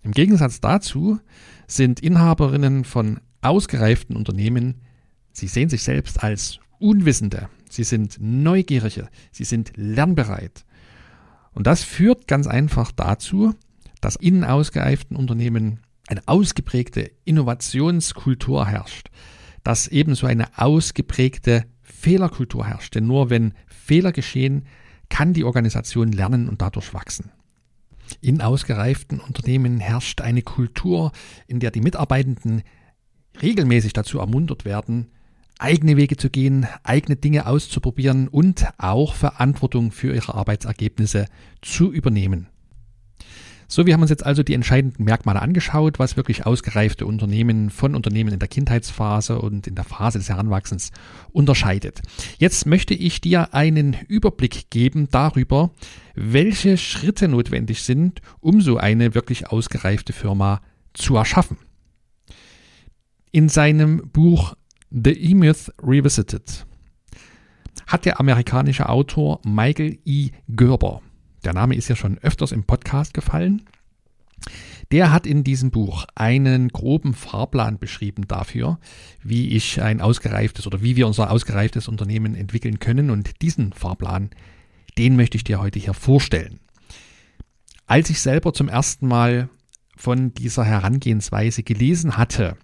Im 0.04 0.12
Gegensatz 0.12 0.60
dazu 0.60 1.18
sind 1.66 2.00
Inhaberinnen 2.00 2.84
von 2.84 3.20
ausgereiften 3.40 4.14
Unternehmen, 4.14 4.76
sie 5.32 5.48
sehen 5.48 5.68
sich 5.68 5.82
selbst 5.82 6.22
als 6.22 6.60
Unwissende, 6.78 7.48
sie 7.68 7.84
sind 7.84 8.18
neugierige, 8.20 9.08
sie 9.32 9.44
sind 9.44 9.72
lernbereit. 9.74 10.64
Und 11.52 11.66
das 11.66 11.82
führt 11.82 12.26
ganz 12.26 12.46
einfach 12.46 12.92
dazu, 12.92 13.54
dass 14.00 14.16
in 14.16 14.44
ausgereiften 14.44 15.16
Unternehmen 15.16 15.80
eine 16.08 16.22
ausgeprägte 16.26 17.10
Innovationskultur 17.24 18.66
herrscht, 18.66 19.08
dass 19.62 19.88
ebenso 19.88 20.26
eine 20.26 20.58
ausgeprägte 20.58 21.64
Fehlerkultur 21.82 22.66
herrscht. 22.66 22.94
Denn 22.94 23.06
nur 23.06 23.30
wenn 23.30 23.54
Fehler 23.66 24.12
geschehen, 24.12 24.66
kann 25.08 25.32
die 25.32 25.44
Organisation 25.44 26.12
lernen 26.12 26.48
und 26.48 26.62
dadurch 26.62 26.94
wachsen. 26.94 27.30
In 28.20 28.40
ausgereiften 28.40 29.20
Unternehmen 29.20 29.78
herrscht 29.78 30.20
eine 30.20 30.42
Kultur, 30.42 31.12
in 31.46 31.60
der 31.60 31.70
die 31.70 31.80
Mitarbeitenden 31.80 32.62
regelmäßig 33.40 33.92
dazu 33.92 34.18
ermuntert 34.18 34.64
werden, 34.64 35.12
eigene 35.60 35.96
Wege 35.96 36.16
zu 36.16 36.30
gehen, 36.30 36.66
eigene 36.82 37.16
Dinge 37.16 37.46
auszuprobieren 37.46 38.28
und 38.28 38.66
auch 38.78 39.14
Verantwortung 39.14 39.92
für 39.92 40.14
ihre 40.14 40.34
Arbeitsergebnisse 40.34 41.26
zu 41.62 41.92
übernehmen. 41.92 42.48
So, 43.72 43.86
wir 43.86 43.94
haben 43.94 44.00
uns 44.00 44.10
jetzt 44.10 44.26
also 44.26 44.42
die 44.42 44.54
entscheidenden 44.54 45.04
Merkmale 45.04 45.40
angeschaut, 45.40 46.00
was 46.00 46.16
wirklich 46.16 46.44
ausgereifte 46.44 47.06
Unternehmen 47.06 47.70
von 47.70 47.94
Unternehmen 47.94 48.32
in 48.32 48.40
der 48.40 48.48
Kindheitsphase 48.48 49.40
und 49.40 49.68
in 49.68 49.76
der 49.76 49.84
Phase 49.84 50.18
des 50.18 50.28
Heranwachsens 50.28 50.90
unterscheidet. 51.30 52.02
Jetzt 52.38 52.66
möchte 52.66 52.94
ich 52.94 53.20
dir 53.20 53.54
einen 53.54 53.96
Überblick 54.08 54.70
geben 54.70 55.06
darüber, 55.12 55.70
welche 56.16 56.78
Schritte 56.78 57.28
notwendig 57.28 57.84
sind, 57.84 58.22
um 58.40 58.60
so 58.60 58.76
eine 58.76 59.14
wirklich 59.14 59.50
ausgereifte 59.50 60.12
Firma 60.12 60.62
zu 60.92 61.14
erschaffen. 61.14 61.56
In 63.30 63.48
seinem 63.48 64.10
Buch 64.10 64.56
The 64.90 65.12
E-Myth 65.12 65.72
Revisited 65.82 66.66
hat 67.86 68.04
der 68.04 68.20
amerikanische 68.20 68.88
Autor 68.88 69.40
Michael 69.44 69.98
E. 70.04 70.30
Gerber 70.48 71.00
der 71.44 71.54
Name 71.54 71.74
ist 71.74 71.88
ja 71.88 71.96
schon 71.96 72.18
öfters 72.18 72.52
im 72.52 72.64
Podcast 72.64 73.14
gefallen. 73.14 73.62
Der 74.92 75.12
hat 75.12 75.26
in 75.26 75.44
diesem 75.44 75.70
Buch 75.70 76.04
einen 76.14 76.68
groben 76.68 77.14
Fahrplan 77.14 77.78
beschrieben 77.78 78.26
dafür, 78.26 78.78
wie 79.22 79.50
ich 79.50 79.80
ein 79.80 80.00
ausgereiftes 80.00 80.66
oder 80.66 80.82
wie 80.82 80.96
wir 80.96 81.06
unser 81.06 81.30
ausgereiftes 81.30 81.88
Unternehmen 81.88 82.34
entwickeln 82.34 82.78
können. 82.78 83.10
Und 83.10 83.40
diesen 83.42 83.72
Fahrplan, 83.72 84.30
den 84.98 85.16
möchte 85.16 85.36
ich 85.36 85.44
dir 85.44 85.60
heute 85.60 85.78
hier 85.78 85.94
vorstellen. 85.94 86.60
Als 87.86 88.10
ich 88.10 88.20
selber 88.20 88.52
zum 88.52 88.68
ersten 88.68 89.06
Mal 89.06 89.48
von 89.96 90.34
dieser 90.34 90.64
Herangehensweise 90.64 91.62
gelesen 91.62 92.16
hatte, 92.16 92.56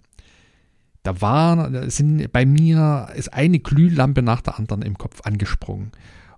da 1.07 1.21
war, 1.21 1.89
sind 1.89 2.31
bei 2.31 2.45
mir 2.45 3.09
ist 3.15 3.33
eine 3.33 3.59
Glühlampe 3.59 4.21
nach 4.21 4.41
der 4.41 4.59
anderen 4.59 4.81
im 4.81 4.97
Kopf 4.97 5.21
angesprungen. 5.21 5.91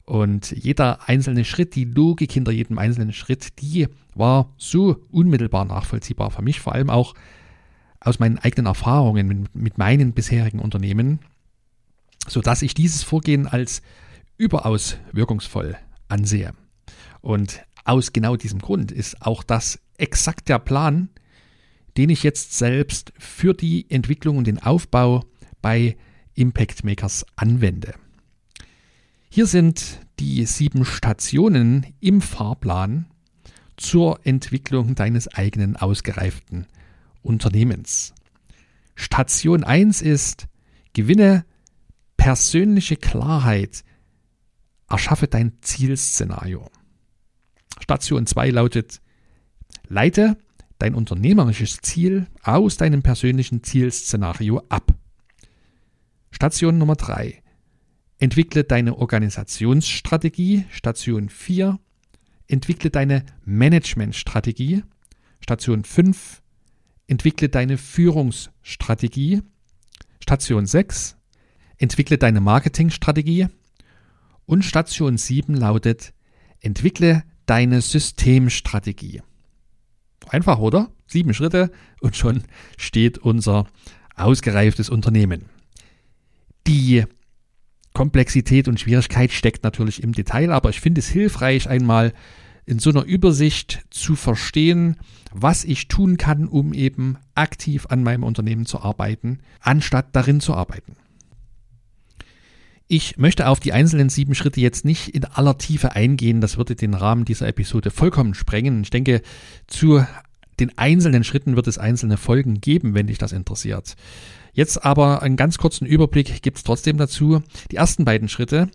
Und 0.05 0.51
jeder 0.51 1.07
einzelne 1.07 1.43
Schritt, 1.43 1.75
die 1.75 1.85
Logik 1.85 2.31
hinter 2.31 2.51
jedem 2.51 2.77
einzelnen 2.77 3.13
Schritt, 3.13 3.59
die 3.61 3.87
war 4.15 4.53
so 4.57 5.03
unmittelbar 5.11 5.65
nachvollziehbar 5.65 6.31
für 6.31 6.41
mich, 6.41 6.59
vor 6.59 6.73
allem 6.73 6.89
auch 6.89 7.13
aus 7.99 8.19
meinen 8.19 8.37
eigenen 8.37 8.67
Erfahrungen 8.67 9.27
mit, 9.27 9.55
mit 9.55 9.77
meinen 9.77 10.13
bisherigen 10.13 10.59
Unternehmen, 10.59 11.19
sodass 12.27 12.61
ich 12.61 12.73
dieses 12.73 13.03
Vorgehen 13.03 13.47
als 13.47 13.81
überaus 14.37 14.97
wirkungsvoll 15.11 15.77
ansehe. 16.07 16.53
Und 17.21 17.61
aus 17.85 18.13
genau 18.13 18.35
diesem 18.35 18.59
Grund 18.59 18.91
ist 18.91 19.21
auch 19.21 19.43
das 19.43 19.79
exakt 19.97 20.47
der 20.47 20.59
Plan, 20.59 21.09
den 21.99 22.09
ich 22.09 22.23
jetzt 22.23 22.53
selbst 22.53 23.11
für 23.17 23.53
die 23.53 23.91
Entwicklung 23.91 24.37
und 24.37 24.47
den 24.47 24.63
Aufbau 24.63 25.25
bei 25.61 25.97
Impact 26.33 26.85
Makers 26.85 27.25
anwende. 27.35 27.93
Hier 29.29 29.45
sind 29.45 29.99
die 30.17 30.45
sieben 30.45 30.85
Stationen 30.85 31.87
im 31.99 32.21
Fahrplan 32.21 33.07
zur 33.75 34.25
Entwicklung 34.25 34.95
deines 34.95 35.27
eigenen 35.27 35.75
ausgereiften 35.75 36.67
Unternehmens. 37.21 38.13
Station 38.95 39.65
1 39.65 40.01
ist, 40.01 40.47
gewinne 40.93 41.43
persönliche 42.15 42.95
Klarheit, 42.95 43.83
erschaffe 44.89 45.27
dein 45.27 45.57
Zielszenario. 45.59 46.71
Station 47.81 48.25
2 48.25 48.51
lautet, 48.51 49.01
leite 49.89 50.37
dein 50.79 50.95
unternehmerisches 50.95 51.77
Ziel 51.81 52.27
aus 52.43 52.77
deinem 52.77 53.03
persönlichen 53.03 53.63
Zielszenario 53.63 54.63
ab. 54.69 54.95
Station 56.31 56.77
Nummer 56.77 56.95
3, 56.95 57.43
Entwickle 58.21 58.65
deine 58.65 58.97
Organisationsstrategie, 58.97 60.65
Station 60.69 61.29
4. 61.29 61.79
Entwickle 62.47 62.89
deine 62.89 63.25
Managementstrategie, 63.45 64.83
Station 65.39 65.85
5. 65.85 66.41
Entwickle 67.07 67.47
deine 67.47 67.77
Führungsstrategie, 67.77 69.41
Station 70.21 70.65
6. 70.65 71.15
Entwickle 71.77 72.17
deine 72.17 72.41
Marketingstrategie 72.41 73.47
und 74.45 74.65
Station 74.65 75.17
7 75.17 75.55
lautet 75.55 76.13
Entwickle 76.59 77.23
deine 77.45 77.79
Systemstrategie. 77.79 79.21
Einfach, 80.29 80.59
oder? 80.59 80.89
Sieben 81.07 81.33
Schritte 81.33 81.71
und 82.01 82.15
schon 82.15 82.43
steht 82.77 83.17
unser 83.17 83.65
ausgereiftes 84.15 84.89
Unternehmen. 84.89 85.45
Die 86.67 87.05
Komplexität 87.93 88.67
und 88.67 88.79
Schwierigkeit 88.79 89.31
steckt 89.31 89.63
natürlich 89.63 90.03
im 90.03 90.13
Detail, 90.13 90.51
aber 90.51 90.69
ich 90.69 90.79
finde 90.79 90.99
es 90.99 91.07
hilfreich, 91.07 91.67
einmal 91.67 92.13
in 92.65 92.77
so 92.77 92.91
einer 92.91 93.03
Übersicht 93.03 93.83
zu 93.89 94.15
verstehen, 94.15 94.97
was 95.33 95.63
ich 95.63 95.87
tun 95.87 96.17
kann, 96.17 96.47
um 96.47 96.73
eben 96.73 97.17
aktiv 97.33 97.87
an 97.89 98.03
meinem 98.03 98.23
Unternehmen 98.23 98.67
zu 98.67 98.81
arbeiten, 98.81 99.39
anstatt 99.59 100.15
darin 100.15 100.39
zu 100.39 100.53
arbeiten. 100.53 100.95
Ich 102.91 103.17
möchte 103.17 103.47
auf 103.47 103.59
die 103.59 103.71
einzelnen 103.71 104.09
sieben 104.09 104.33
Schritte 104.33 104.59
jetzt 104.61 104.83
nicht 104.83 105.09
in 105.09 105.23
aller 105.23 105.59
Tiefe 105.59 105.91
eingehen, 105.91 106.41
das 106.41 106.57
würde 106.57 106.75
den 106.75 106.95
Rahmen 106.95 107.23
dieser 107.23 107.47
Episode 107.47 107.91
vollkommen 107.91 108.33
sprengen. 108.33 108.81
Ich 108.81 108.89
denke, 108.89 109.21
zu 109.67 110.03
den 110.59 110.75
einzelnen 110.75 111.23
Schritten 111.23 111.55
wird 111.55 111.67
es 111.67 111.77
einzelne 111.77 112.17
Folgen 112.17 112.61
geben, 112.61 112.95
wenn 112.95 113.05
dich 113.05 113.19
das 113.19 113.31
interessiert. 113.31 113.95
Jetzt 114.53 114.83
aber 114.83 115.21
einen 115.21 115.37
ganz 115.37 115.59
kurzen 115.59 115.85
Überblick 115.85 116.41
gibt 116.41 116.57
es 116.57 116.63
trotzdem 116.63 116.97
dazu. 116.97 117.43
Die 117.69 117.75
ersten 117.75 118.05
beiden 118.05 118.27
Schritte, 118.27 118.69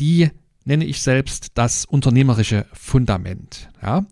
die 0.00 0.30
nenne 0.64 0.84
ich 0.84 1.00
selbst 1.00 1.52
das 1.54 1.84
unternehmerische 1.84 2.66
Fundament. 2.72 3.70
Ja? 3.80 4.04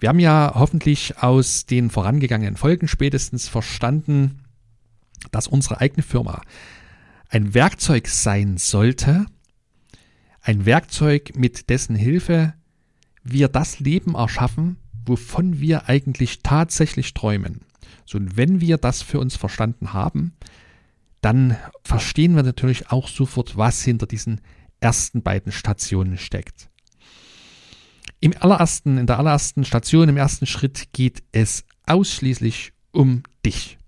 Wir 0.00 0.08
haben 0.08 0.18
ja 0.18 0.50
hoffentlich 0.56 1.18
aus 1.18 1.64
den 1.64 1.90
vorangegangenen 1.90 2.56
Folgen 2.56 2.88
spätestens 2.88 3.46
verstanden, 3.46 4.42
dass 5.30 5.46
unsere 5.46 5.80
eigene 5.80 6.02
Firma 6.02 6.42
ein 7.28 7.54
Werkzeug 7.54 8.08
sein 8.08 8.56
sollte, 8.56 9.26
ein 10.40 10.64
Werkzeug, 10.64 11.32
mit 11.36 11.70
dessen 11.70 11.96
Hilfe 11.96 12.54
wir 13.24 13.48
das 13.48 13.80
Leben 13.80 14.14
erschaffen, 14.14 14.76
wovon 15.04 15.60
wir 15.60 15.88
eigentlich 15.88 16.40
tatsächlich 16.42 17.14
träumen. 17.14 17.62
So, 18.04 18.18
und 18.18 18.36
wenn 18.36 18.60
wir 18.60 18.78
das 18.78 19.02
für 19.02 19.18
uns 19.18 19.36
verstanden 19.36 19.92
haben, 19.92 20.34
dann 21.20 21.56
verstehen 21.82 22.36
wir 22.36 22.44
natürlich 22.44 22.90
auch 22.90 23.08
sofort, 23.08 23.56
was 23.56 23.82
hinter 23.82 24.06
diesen 24.06 24.40
ersten 24.78 25.22
beiden 25.22 25.50
Stationen 25.50 26.18
steckt. 26.18 26.70
Im 28.20 28.34
allerersten, 28.38 28.98
in 28.98 29.06
der 29.06 29.18
allerersten 29.18 29.64
Station, 29.64 30.08
im 30.08 30.16
ersten 30.16 30.46
Schritt 30.46 30.92
geht 30.92 31.22
es 31.32 31.64
ausschließlich 31.86 32.72
um 32.92 33.24
dich. 33.44 33.78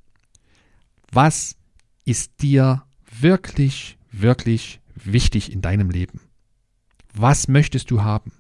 Was 1.13 1.57
ist 2.05 2.43
dir 2.43 2.83
wirklich, 3.21 3.99
wirklich 4.11 4.81
wichtig 4.95 5.53
in 5.53 5.61
deinem 5.61 5.91
Leben? 5.91 6.21
Was 7.15 7.49
möchtest 7.49 7.91
du 7.91 8.03
haben? 8.03 8.33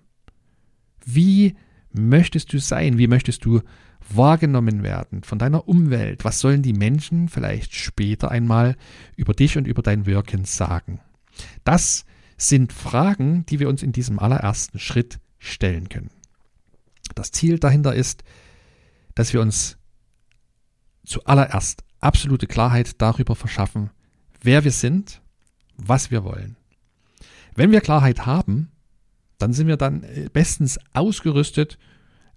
Wie 1.04 1.56
möchtest 1.92 2.52
du 2.52 2.58
sein? 2.58 2.98
Wie 2.98 3.06
möchtest 3.06 3.44
du 3.44 3.62
wahrgenommen 4.08 4.82
werden 4.82 5.22
von 5.22 5.38
deiner 5.38 5.68
Umwelt? 5.68 6.24
Was 6.24 6.40
sollen 6.40 6.62
die 6.62 6.72
Menschen 6.72 7.28
vielleicht 7.28 7.74
später 7.74 8.30
einmal 8.30 8.76
über 9.16 9.34
dich 9.34 9.56
und 9.56 9.66
über 9.66 9.82
dein 9.82 10.06
Wirken 10.06 10.44
sagen? 10.44 11.00
Das 11.64 12.04
sind 12.36 12.72
Fragen, 12.72 13.44
die 13.46 13.58
wir 13.58 13.68
uns 13.68 13.82
in 13.82 13.92
diesem 13.92 14.18
allerersten 14.18 14.78
Schritt 14.78 15.18
stellen 15.38 15.88
können. 15.88 16.10
Das 17.14 17.32
Ziel 17.32 17.58
dahinter 17.58 17.94
ist, 17.94 18.22
dass 19.14 19.32
wir 19.32 19.40
uns 19.40 19.76
zuallererst 21.04 21.84
absolute 22.00 22.46
Klarheit 22.46 23.00
darüber 23.00 23.34
verschaffen, 23.34 23.90
wer 24.40 24.64
wir 24.64 24.72
sind, 24.72 25.20
was 25.76 26.10
wir 26.10 26.24
wollen. 26.24 26.56
Wenn 27.54 27.72
wir 27.72 27.80
Klarheit 27.80 28.26
haben, 28.26 28.70
dann 29.38 29.52
sind 29.52 29.68
wir 29.68 29.76
dann 29.76 30.04
bestens 30.32 30.78
ausgerüstet, 30.92 31.78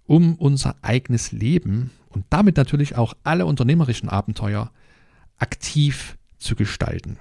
um 0.06 0.36
unser 0.36 0.76
eigenes 0.82 1.32
Leben 1.32 1.92
und 2.10 2.26
damit 2.30 2.58
natürlich 2.58 2.96
auch 2.96 3.14
alle 3.24 3.46
unternehmerischen 3.46 4.10
Abenteuer 4.10 4.72
aktiv 5.38 6.18
zu 6.38 6.56
gestalten. 6.56 7.18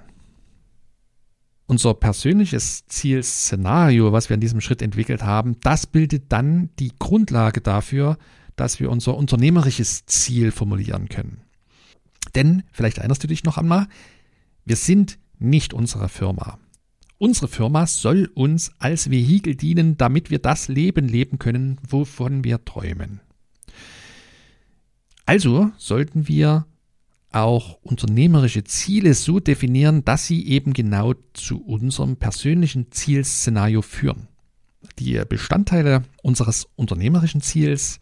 Unser 1.67 1.93
persönliches 1.93 2.85
Zielszenario, 2.87 4.11
was 4.11 4.29
wir 4.29 4.33
in 4.33 4.41
diesem 4.41 4.61
Schritt 4.61 4.81
entwickelt 4.81 5.23
haben, 5.23 5.57
das 5.61 5.87
bildet 5.87 6.31
dann 6.31 6.69
die 6.79 6.91
Grundlage 6.99 7.61
dafür, 7.61 8.17
dass 8.57 8.79
wir 8.79 8.89
unser 8.89 9.15
unternehmerisches 9.15 10.05
Ziel 10.05 10.51
formulieren 10.51 11.07
können. 11.07 11.41
Denn, 12.35 12.63
vielleicht 12.71 12.97
erinnerst 12.97 13.23
du 13.23 13.27
dich 13.27 13.43
noch 13.43 13.57
einmal, 13.57 13.87
wir 14.65 14.75
sind 14.75 15.17
nicht 15.39 15.73
unsere 15.73 16.09
Firma. 16.09 16.59
Unsere 17.17 17.47
Firma 17.47 17.85
soll 17.85 18.29
uns 18.33 18.71
als 18.79 19.11
Vehikel 19.11 19.55
dienen, 19.55 19.95
damit 19.97 20.31
wir 20.31 20.39
das 20.39 20.67
Leben 20.67 21.07
leben 21.07 21.39
können, 21.39 21.77
wovon 21.87 22.43
wir 22.43 22.65
träumen. 22.65 23.21
Also 25.25 25.71
sollten 25.77 26.27
wir 26.27 26.65
auch 27.31 27.77
unternehmerische 27.83 28.63
Ziele 28.63 29.13
so 29.13 29.39
definieren, 29.39 30.03
dass 30.03 30.27
sie 30.27 30.45
eben 30.47 30.73
genau 30.73 31.13
zu 31.33 31.63
unserem 31.63 32.17
persönlichen 32.17 32.91
Zielszenario 32.91 33.81
führen. 33.81 34.27
Die 34.99 35.21
Bestandteile 35.27 36.03
unseres 36.23 36.67
unternehmerischen 36.75 37.41
Ziels 37.41 38.00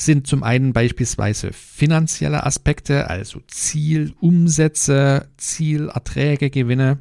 sind 0.00 0.28
zum 0.28 0.44
einen 0.44 0.72
beispielsweise 0.72 1.52
finanzielle 1.52 2.46
Aspekte, 2.46 3.10
also 3.10 3.40
Zielumsätze, 3.48 5.28
Zielerträge, 5.36 6.50
Gewinne, 6.50 7.00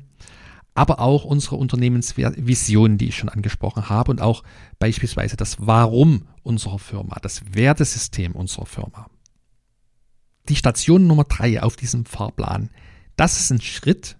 aber 0.73 0.99
auch 0.99 1.23
unsere 1.23 1.57
Unternehmensvision, 1.57 2.97
die 2.97 3.09
ich 3.09 3.17
schon 3.17 3.29
angesprochen 3.29 3.89
habe 3.89 4.11
und 4.11 4.21
auch 4.21 4.43
beispielsweise 4.79 5.37
das 5.37 5.57
Warum 5.59 6.27
unserer 6.41 6.79
Firma, 6.79 7.17
das 7.21 7.41
Wertesystem 7.53 8.33
unserer 8.33 8.65
Firma. 8.65 9.07
Die 10.49 10.55
Station 10.55 11.05
Nummer 11.05 11.25
drei 11.25 11.61
auf 11.61 11.75
diesem 11.75 12.05
Fahrplan, 12.05 12.69
das 13.15 13.39
ist 13.39 13.51
ein 13.51 13.61
Schritt, 13.61 14.17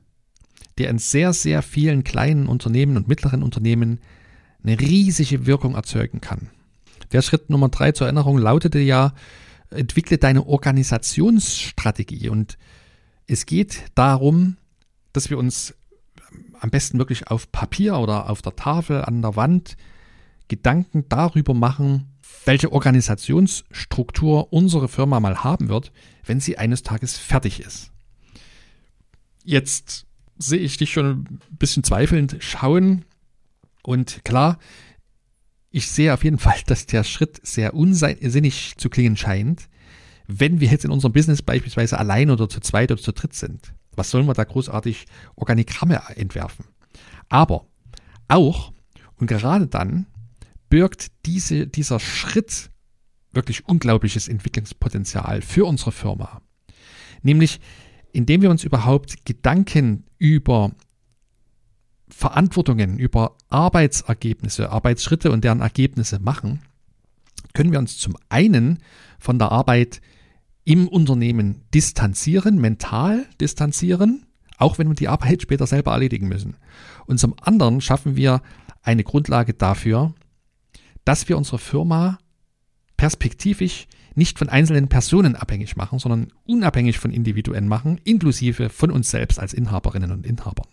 der 0.78 0.92
in 0.92 1.00
sehr, 1.00 1.34
sehr 1.34 1.63
vielen 1.63 2.04
kleinen 2.04 2.48
Unternehmen 2.48 2.96
und 2.98 3.08
mittleren 3.08 3.42
Unternehmen 3.42 4.02
eine 4.63 4.80
riesige 4.80 5.48
Wirkung 5.48 5.74
erzeugen 5.74 6.22
kann. 6.22 6.52
Der 7.12 7.22
Schritt 7.22 7.50
Nummer 7.50 7.70
drei 7.70 7.91
zur 7.91 8.08
Erinnerung 8.08 8.38
lautete 8.38 8.80
ja, 8.80 9.13
entwickle 9.70 10.17
deine 10.17 10.46
Organisationsstrategie. 10.46 12.30
Und 12.30 12.58
es 13.28 13.46
geht 13.46 13.84
darum, 13.96 14.58
dass 15.13 15.30
wir 15.30 15.38
uns 15.38 15.74
am 16.60 16.70
besten 16.70 16.98
wirklich 16.98 17.28
auf 17.28 17.52
Papier 17.52 17.98
oder 17.98 18.30
auf 18.30 18.41
der 18.41 18.56
Tafel 18.56 19.04
an 19.04 19.22
der 19.22 19.36
Wand 19.36 19.78
Gedanken 20.48 21.06
darüber 21.10 21.54
machen, 21.54 22.13
welche 22.46 22.72
Organisationsstruktur 22.72 24.54
unsere 24.54 24.88
Firma 24.88 25.20
mal 25.20 25.43
haben 25.43 25.67
wird, 25.67 25.91
wenn 26.26 26.39
sie 26.39 26.58
eines 26.58 26.84
Tages 26.84 27.17
fertig 27.17 27.60
ist. 27.60 27.91
Jetzt 29.43 30.06
sehe 30.38 30.60
ich 30.60 30.78
dich 30.78 30.91
schon 30.91 31.06
ein 31.06 31.39
bisschen 31.58 31.84
zweifelnd 31.84 32.38
schauen. 32.39 33.06
Und 33.84 34.24
klar, 34.24 34.60
ich 35.69 35.88
sehe 35.88 36.13
auf 36.13 36.23
jeden 36.23 36.39
Fall, 36.39 36.60
dass 36.65 36.86
der 36.86 37.03
Schritt 37.03 37.45
sehr 37.45 37.73
unsinnig 37.73 38.75
zu 38.77 38.89
klingen 38.89 39.17
scheint, 39.17 39.69
wenn 40.27 40.60
wir 40.60 40.69
jetzt 40.69 40.86
in 40.86 40.91
unserem 40.91 41.13
Business 41.13 41.41
beispielsweise 41.41 41.97
allein 41.97 42.30
oder 42.30 42.49
zu 42.49 42.60
zweit 42.60 42.91
oder 42.91 43.01
zu 43.01 43.12
dritt 43.13 43.34
sind. 43.34 43.73
Was 43.95 44.12
sollen 44.12 44.27
wir 44.27 44.34
da 44.34 44.43
großartig 44.43 45.06
Organigramme 45.36 46.01
entwerfen? 46.15 46.65
Aber 47.30 47.67
auch 48.27 48.73
und 49.15 49.27
gerade 49.27 49.67
dann 49.67 50.06
birgt 50.69 51.08
diese, 51.25 51.67
dieser 51.67 51.99
Schritt 51.99 52.69
wirklich 53.32 53.67
unglaubliches 53.67 54.27
Entwicklungspotenzial 54.27 55.41
für 55.41 55.65
unsere 55.65 55.91
Firma. 55.91 56.41
Nämlich, 57.21 57.60
indem 58.12 58.41
wir 58.41 58.49
uns 58.49 58.63
überhaupt 58.63 59.25
Gedanken 59.25 60.06
über 60.17 60.71
Verantwortungen, 62.10 62.98
über 62.98 63.36
Arbeitsergebnisse, 63.50 64.72
Arbeitsschritte 64.72 65.32
und 65.32 65.43
deren 65.43 65.62
Ergebnisse 65.62 66.20
machen, 66.20 66.62
können 67.54 67.72
wir 67.72 67.80
uns 67.80 67.98
zum 67.98 68.15
einen 68.30 68.80
von 69.20 69.39
der 69.39 69.52
Arbeit 69.52 70.02
im 70.63 70.88
Unternehmen 70.88 71.63
distanzieren, 71.74 72.60
mental 72.60 73.26
distanzieren, 73.39 74.26
auch 74.58 74.78
wenn 74.78 74.88
wir 74.88 74.96
die 74.96 75.08
Arbeit 75.08 75.41
später 75.43 75.67
selber 75.67 75.91
erledigen 75.91 76.28
müssen. 76.28 76.58
Und 77.06 77.20
zum 77.20 77.36
anderen 77.41 77.82
schaffen 77.82 78.15
wir 78.15 78.41
eine 78.82 79.04
Grundlage 79.04 79.54
dafür, 79.54 80.13
dass 81.06 81.30
wir 81.30 81.38
unsere 81.38 81.60
Firma 81.60 82.20
perspektivisch 82.98 83.88
nicht 84.15 84.39
von 84.39 84.50
einzelnen 84.50 84.88
Personen 84.88 85.36
abhängig 85.36 85.78
machen, 85.78 86.00
sondern 86.00 86.34
unabhängig 86.46 86.98
von 86.98 87.12
Individuen 87.12 87.67
machen, 87.67 88.02
inklusive 88.04 88.70
von 88.70 88.91
uns 88.91 89.12
selbst 89.12 89.39
als 89.39 89.54
Inhaberinnen 89.54 90.12
und 90.12 90.26
Inhabern. 90.26 90.67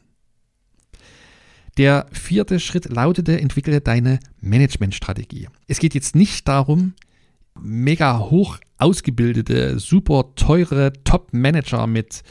Der 1.76 2.06
vierte 2.12 2.60
Schritt 2.60 2.88
lautete, 2.88 3.40
entwickle 3.40 3.80
deine 3.80 4.20
Managementstrategie. 4.40 5.48
Es 5.66 5.78
geht 5.78 5.94
jetzt 5.94 6.14
nicht 6.14 6.46
darum, 6.46 6.94
mega 7.60 8.18
hoch 8.18 8.58
ausgebildete, 8.78 9.78
super 9.78 10.34
teure 10.36 10.92
Top-Manager 11.04 11.86
mit 11.86 12.22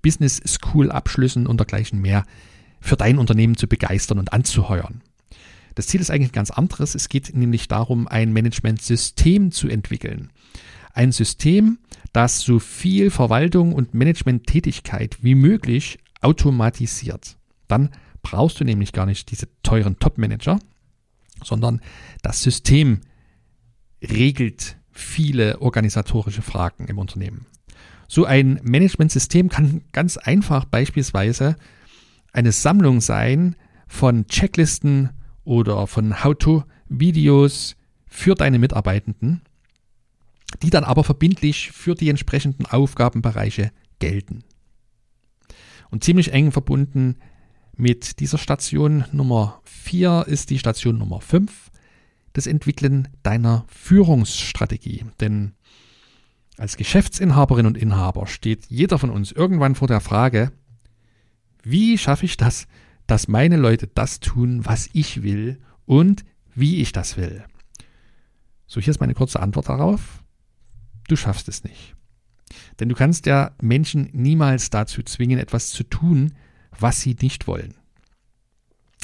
Business 0.00 0.40
School 0.46 0.90
Abschlüssen 0.90 1.46
und 1.46 1.58
dergleichen 1.58 2.00
mehr 2.00 2.24
für 2.80 2.96
dein 2.96 3.18
Unternehmen 3.18 3.56
zu 3.56 3.68
begeistern 3.68 4.18
und 4.18 4.32
anzuheuern. 4.32 5.02
Das 5.74 5.86
Ziel 5.86 6.00
ist 6.00 6.10
eigentlich 6.10 6.30
ein 6.30 6.34
ganz 6.34 6.50
anderes. 6.50 6.94
Es 6.94 7.08
geht 7.08 7.34
nämlich 7.34 7.68
darum, 7.68 8.08
ein 8.08 8.32
Managementsystem 8.32 9.52
zu 9.52 9.68
entwickeln. 9.68 10.30
Ein 10.92 11.12
System, 11.12 11.78
das 12.12 12.40
so 12.40 12.58
viel 12.58 13.10
Verwaltung 13.10 13.72
und 13.72 13.94
Managementtätigkeit 13.94 15.18
wie 15.22 15.34
möglich 15.34 15.98
automatisiert. 16.20 17.36
Dann 17.68 17.90
brauchst 18.22 18.60
du 18.60 18.64
nämlich 18.64 18.92
gar 18.92 19.06
nicht 19.06 19.30
diese 19.30 19.48
teuren 19.62 19.98
Top-Manager, 19.98 20.58
sondern 21.42 21.80
das 22.22 22.42
System 22.42 23.00
regelt 24.02 24.76
viele 24.90 25.60
organisatorische 25.60 26.42
Fragen 26.42 26.86
im 26.86 26.98
Unternehmen. 26.98 27.46
So 28.08 28.24
ein 28.24 28.60
Managementsystem 28.62 29.48
kann 29.48 29.82
ganz 29.92 30.16
einfach 30.18 30.64
beispielsweise 30.64 31.56
eine 32.32 32.52
Sammlung 32.52 33.00
sein 33.00 33.56
von 33.86 34.26
Checklisten 34.26 35.10
oder 35.44 35.86
von 35.86 36.22
How-to-Videos 36.22 37.76
für 38.06 38.34
deine 38.34 38.58
Mitarbeitenden, 38.58 39.42
die 40.62 40.70
dann 40.70 40.84
aber 40.84 41.04
verbindlich 41.04 41.72
für 41.72 41.94
die 41.94 42.10
entsprechenden 42.10 42.66
Aufgabenbereiche 42.66 43.72
gelten. 43.98 44.44
Und 45.90 46.04
ziemlich 46.04 46.32
eng 46.32 46.52
verbunden 46.52 47.16
mit 47.76 48.20
dieser 48.20 48.38
Station 48.38 49.04
Nummer 49.12 49.60
4 49.64 50.24
ist 50.26 50.50
die 50.50 50.58
Station 50.58 50.98
Nummer 50.98 51.20
5, 51.20 51.70
das 52.32 52.46
Entwickeln 52.46 53.08
deiner 53.22 53.64
Führungsstrategie. 53.68 55.04
Denn 55.20 55.52
als 56.58 56.76
Geschäftsinhaberin 56.76 57.66
und 57.66 57.78
Inhaber 57.78 58.26
steht 58.26 58.66
jeder 58.66 58.98
von 58.98 59.10
uns 59.10 59.32
irgendwann 59.32 59.74
vor 59.74 59.88
der 59.88 60.00
Frage, 60.00 60.52
wie 61.62 61.96
schaffe 61.98 62.26
ich 62.26 62.36
das, 62.36 62.66
dass 63.06 63.28
meine 63.28 63.56
Leute 63.56 63.88
das 63.88 64.20
tun, 64.20 64.64
was 64.64 64.88
ich 64.92 65.22
will 65.22 65.60
und 65.86 66.24
wie 66.54 66.80
ich 66.80 66.92
das 66.92 67.16
will. 67.16 67.44
So, 68.66 68.80
hier 68.80 68.90
ist 68.90 69.00
meine 69.00 69.14
kurze 69.14 69.40
Antwort 69.40 69.68
darauf. 69.68 70.22
Du 71.08 71.16
schaffst 71.16 71.48
es 71.48 71.64
nicht. 71.64 71.94
Denn 72.80 72.88
du 72.88 72.94
kannst 72.94 73.26
ja 73.26 73.52
Menschen 73.60 74.08
niemals 74.12 74.70
dazu 74.70 75.02
zwingen, 75.02 75.38
etwas 75.38 75.70
zu 75.70 75.84
tun, 75.84 76.32
was 76.78 77.00
sie 77.00 77.16
nicht 77.20 77.46
wollen. 77.46 77.74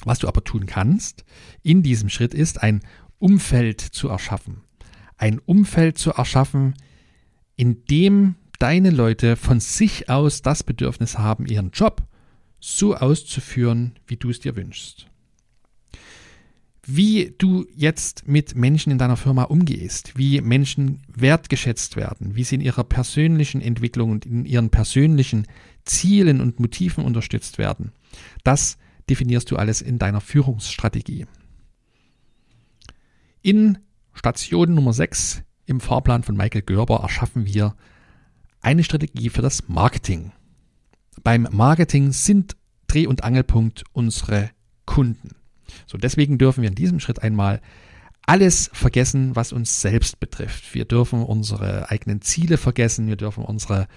Was 0.05 0.21
du 0.21 0.29
aber 0.29 0.45
tun 0.45 0.67
kannst 0.67 1.25
in 1.63 1.83
diesem 1.83 2.09
Schritt 2.09 2.35
ist, 2.35 2.63
ein 2.63 2.81
Umfeld 3.19 3.81
zu 3.81 4.09
erschaffen. 4.09 4.63
Ein 5.17 5.41
Umfeld 5.41 5.99
zu 5.99 6.13
erschaffen, 6.13 6.75
in 7.57 7.85
dem 7.87 8.37
deine 8.59 8.91
Leute 8.91 9.37
von 9.37 9.61
sich 9.61 10.09
aus 10.09 10.43
das 10.43 10.63
Bedürfnis 10.63 11.19
haben, 11.19 11.47
ihren 11.47 11.71
Job 11.71 12.03
so 12.61 12.97
auszuführen, 12.97 13.93
wie 14.07 14.17
du 14.17 14.31
es 14.31 14.41
dir 14.41 14.57
wünschst. 14.57 15.07
Wie 16.85 17.35
du 17.37 17.67
jetzt 17.75 18.27
mit 18.27 18.55
Menschen 18.55 18.91
in 18.91 18.99
deiner 18.99 19.17
Firma 19.17 19.45
umgehst, 19.45 20.17
wie 20.17 20.41
Menschen 20.41 21.03
wertgeschätzt 21.09 21.97
werden, 21.97 22.35
wie 22.35 22.45
sie 22.45 22.55
in 22.55 22.61
ihrer 22.63 22.85
persönlichen 22.85 23.61
Entwicklung 23.61 24.11
und 24.11 24.25
in 24.25 24.47
ihren 24.47 24.71
persönlichen 24.71 25.47
Zielen 25.89 26.41
und 26.41 26.61
Motiven 26.61 27.05
unterstützt 27.05 27.59
werden, 27.59 27.93
das 28.45 28.79
definierst 29.09 29.51
du 29.51 29.57
alles 29.57 29.83
in 29.83 29.99
deiner 29.99 30.21
Führungsstrategie. 30.21 31.27
In 33.43 33.79
Station 34.15 34.75
Nummer 34.75 34.93
6 34.93 35.43
im 35.67 35.81
Fahrplan 35.81 36.23
von 36.23 36.37
Michael 36.37 36.63
Görber 36.63 37.01
erschaffen 37.01 37.47
wir 37.47 37.75
eine 38.61 38.85
Strategie 38.85 39.31
für 39.31 39.43
das 39.43 39.69
Marketing. 39.69 40.33
Beim 41.23 41.49
Marketing 41.51 42.13
sind 42.13 42.57
Dreh- 42.87 43.07
und 43.07 43.23
Angelpunkt 43.23 43.85
unsere 43.93 44.51
Kunden. 44.87 45.37
So, 45.87 45.99
deswegen 45.99 46.39
dürfen 46.39 46.63
wir 46.63 46.69
in 46.69 46.75
diesem 46.75 47.01
Schritt 47.01 47.23
einmal 47.23 47.61
alles 48.23 48.71
vergessen, 48.73 49.37
was 49.37 49.53
uns 49.53 49.81
selbst 49.81 50.21
betrifft. 50.21 50.75
Wir 50.75 50.85
dürfen 50.85 51.23
unsere 51.23 51.91
eigenen 51.91 52.21
Ziele 52.21 52.57
vergessen, 52.57 53.07
wir 53.07 53.17
dürfen 53.17 53.45
unsere 53.45 53.89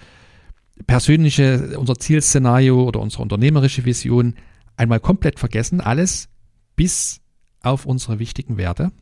persönliche, 0.86 1.78
unser 1.78 1.96
Zielszenario 1.96 2.84
oder 2.84 3.00
unsere 3.00 3.22
unternehmerische 3.22 3.84
Vision 3.84 4.34
einmal 4.76 5.00
komplett 5.00 5.38
vergessen, 5.38 5.80
alles 5.80 6.28
bis 6.76 7.20
auf 7.60 7.86
unsere 7.86 8.18
wichtigen 8.18 8.56
Werte. 8.56 8.92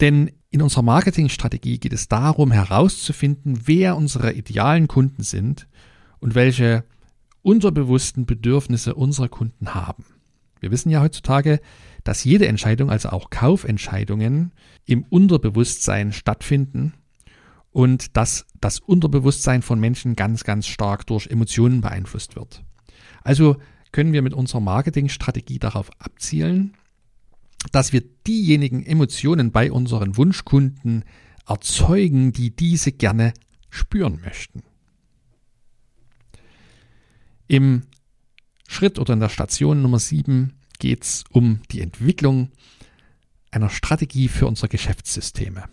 Denn 0.00 0.30
In 0.54 0.62
unserer 0.62 0.82
Marketingstrategie 0.82 1.80
geht 1.80 1.92
es 1.92 2.06
darum 2.06 2.52
herauszufinden, 2.52 3.62
wer 3.64 3.96
unsere 3.96 4.34
idealen 4.34 4.86
Kunden 4.86 5.24
sind 5.24 5.66
und 6.20 6.36
welche 6.36 6.84
unterbewussten 7.42 8.24
Bedürfnisse 8.24 8.94
unsere 8.94 9.28
Kunden 9.28 9.74
haben. 9.74 10.04
Wir 10.60 10.70
wissen 10.70 10.90
ja 10.90 11.02
heutzutage, 11.02 11.58
dass 12.04 12.22
jede 12.22 12.46
Entscheidung, 12.46 12.88
also 12.88 13.08
auch 13.08 13.30
Kaufentscheidungen, 13.30 14.52
im 14.86 15.02
Unterbewusstsein 15.02 16.12
stattfinden 16.12 16.94
und 17.74 18.16
dass 18.16 18.46
das 18.60 18.78
Unterbewusstsein 18.78 19.60
von 19.60 19.80
Menschen 19.80 20.14
ganz, 20.14 20.44
ganz 20.44 20.68
stark 20.68 21.08
durch 21.08 21.26
Emotionen 21.26 21.80
beeinflusst 21.80 22.36
wird. 22.36 22.62
Also 23.24 23.56
können 23.90 24.12
wir 24.12 24.22
mit 24.22 24.32
unserer 24.32 24.60
Marketingstrategie 24.60 25.58
darauf 25.58 25.90
abzielen, 25.98 26.76
dass 27.72 27.92
wir 27.92 28.02
diejenigen 28.28 28.86
Emotionen 28.86 29.50
bei 29.50 29.72
unseren 29.72 30.16
Wunschkunden 30.16 31.04
erzeugen, 31.48 32.32
die 32.32 32.54
diese 32.54 32.92
gerne 32.92 33.34
spüren 33.70 34.20
möchten. 34.24 34.62
Im 37.48 37.82
Schritt 38.68 39.00
oder 39.00 39.14
in 39.14 39.20
der 39.20 39.28
Station 39.30 39.82
Nummer 39.82 39.98
7 39.98 40.54
geht 40.78 41.02
es 41.02 41.24
um 41.28 41.60
die 41.72 41.80
Entwicklung 41.80 42.52
einer 43.50 43.68
Strategie 43.68 44.28
für 44.28 44.46
unsere 44.46 44.68
Geschäftssysteme. 44.68 45.64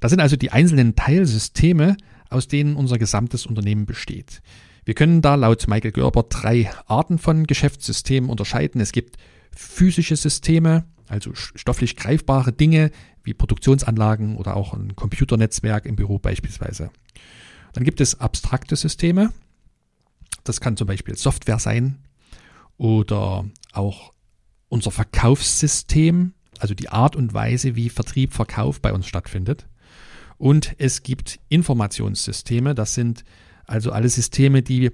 Das 0.00 0.10
sind 0.10 0.20
also 0.20 0.36
die 0.36 0.52
einzelnen 0.52 0.94
Teilsysteme, 0.94 1.96
aus 2.30 2.48
denen 2.48 2.76
unser 2.76 2.98
gesamtes 2.98 3.46
Unternehmen 3.46 3.86
besteht. 3.86 4.42
Wir 4.84 4.94
können 4.94 5.20
da 5.20 5.34
laut 5.34 5.66
Michael 5.68 5.92
Gerber 5.92 6.24
drei 6.24 6.70
Arten 6.86 7.18
von 7.18 7.46
Geschäftssystemen 7.46 8.30
unterscheiden. 8.30 8.80
Es 8.80 8.92
gibt 8.92 9.16
physische 9.50 10.16
Systeme, 10.16 10.84
also 11.08 11.34
stofflich 11.34 11.96
greifbare 11.96 12.52
Dinge 12.52 12.90
wie 13.22 13.34
Produktionsanlagen 13.34 14.36
oder 14.36 14.56
auch 14.56 14.72
ein 14.72 14.96
Computernetzwerk 14.96 15.84
im 15.84 15.96
Büro 15.96 16.18
beispielsweise. 16.18 16.90
Dann 17.72 17.84
gibt 17.84 18.00
es 18.00 18.20
abstrakte 18.20 18.76
Systeme. 18.76 19.32
Das 20.44 20.60
kann 20.60 20.76
zum 20.76 20.86
Beispiel 20.86 21.16
Software 21.16 21.58
sein 21.58 21.98
oder 22.78 23.44
auch 23.72 24.12
unser 24.68 24.90
Verkaufssystem, 24.90 26.32
also 26.58 26.74
die 26.74 26.88
Art 26.88 27.16
und 27.16 27.34
Weise, 27.34 27.76
wie 27.76 27.90
Vertrieb, 27.90 28.32
Verkauf 28.32 28.80
bei 28.80 28.92
uns 28.92 29.06
stattfindet. 29.06 29.66
Und 30.38 30.74
es 30.78 31.02
gibt 31.02 31.40
Informationssysteme, 31.48 32.74
das 32.74 32.94
sind 32.94 33.24
also 33.66 33.92
alle 33.92 34.08
Systeme, 34.08 34.62
die 34.62 34.90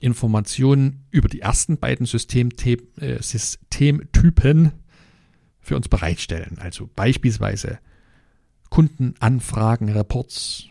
Informationen 0.00 1.04
über 1.10 1.28
die 1.28 1.40
ersten 1.40 1.78
beiden 1.78 2.06
äh, 2.06 3.22
Systemtypen 3.22 4.72
für 5.60 5.76
uns 5.76 5.88
bereitstellen. 5.88 6.58
Also 6.58 6.88
beispielsweise 6.94 7.78
Kundenanfragen, 8.70 9.88
Reports 9.88 10.64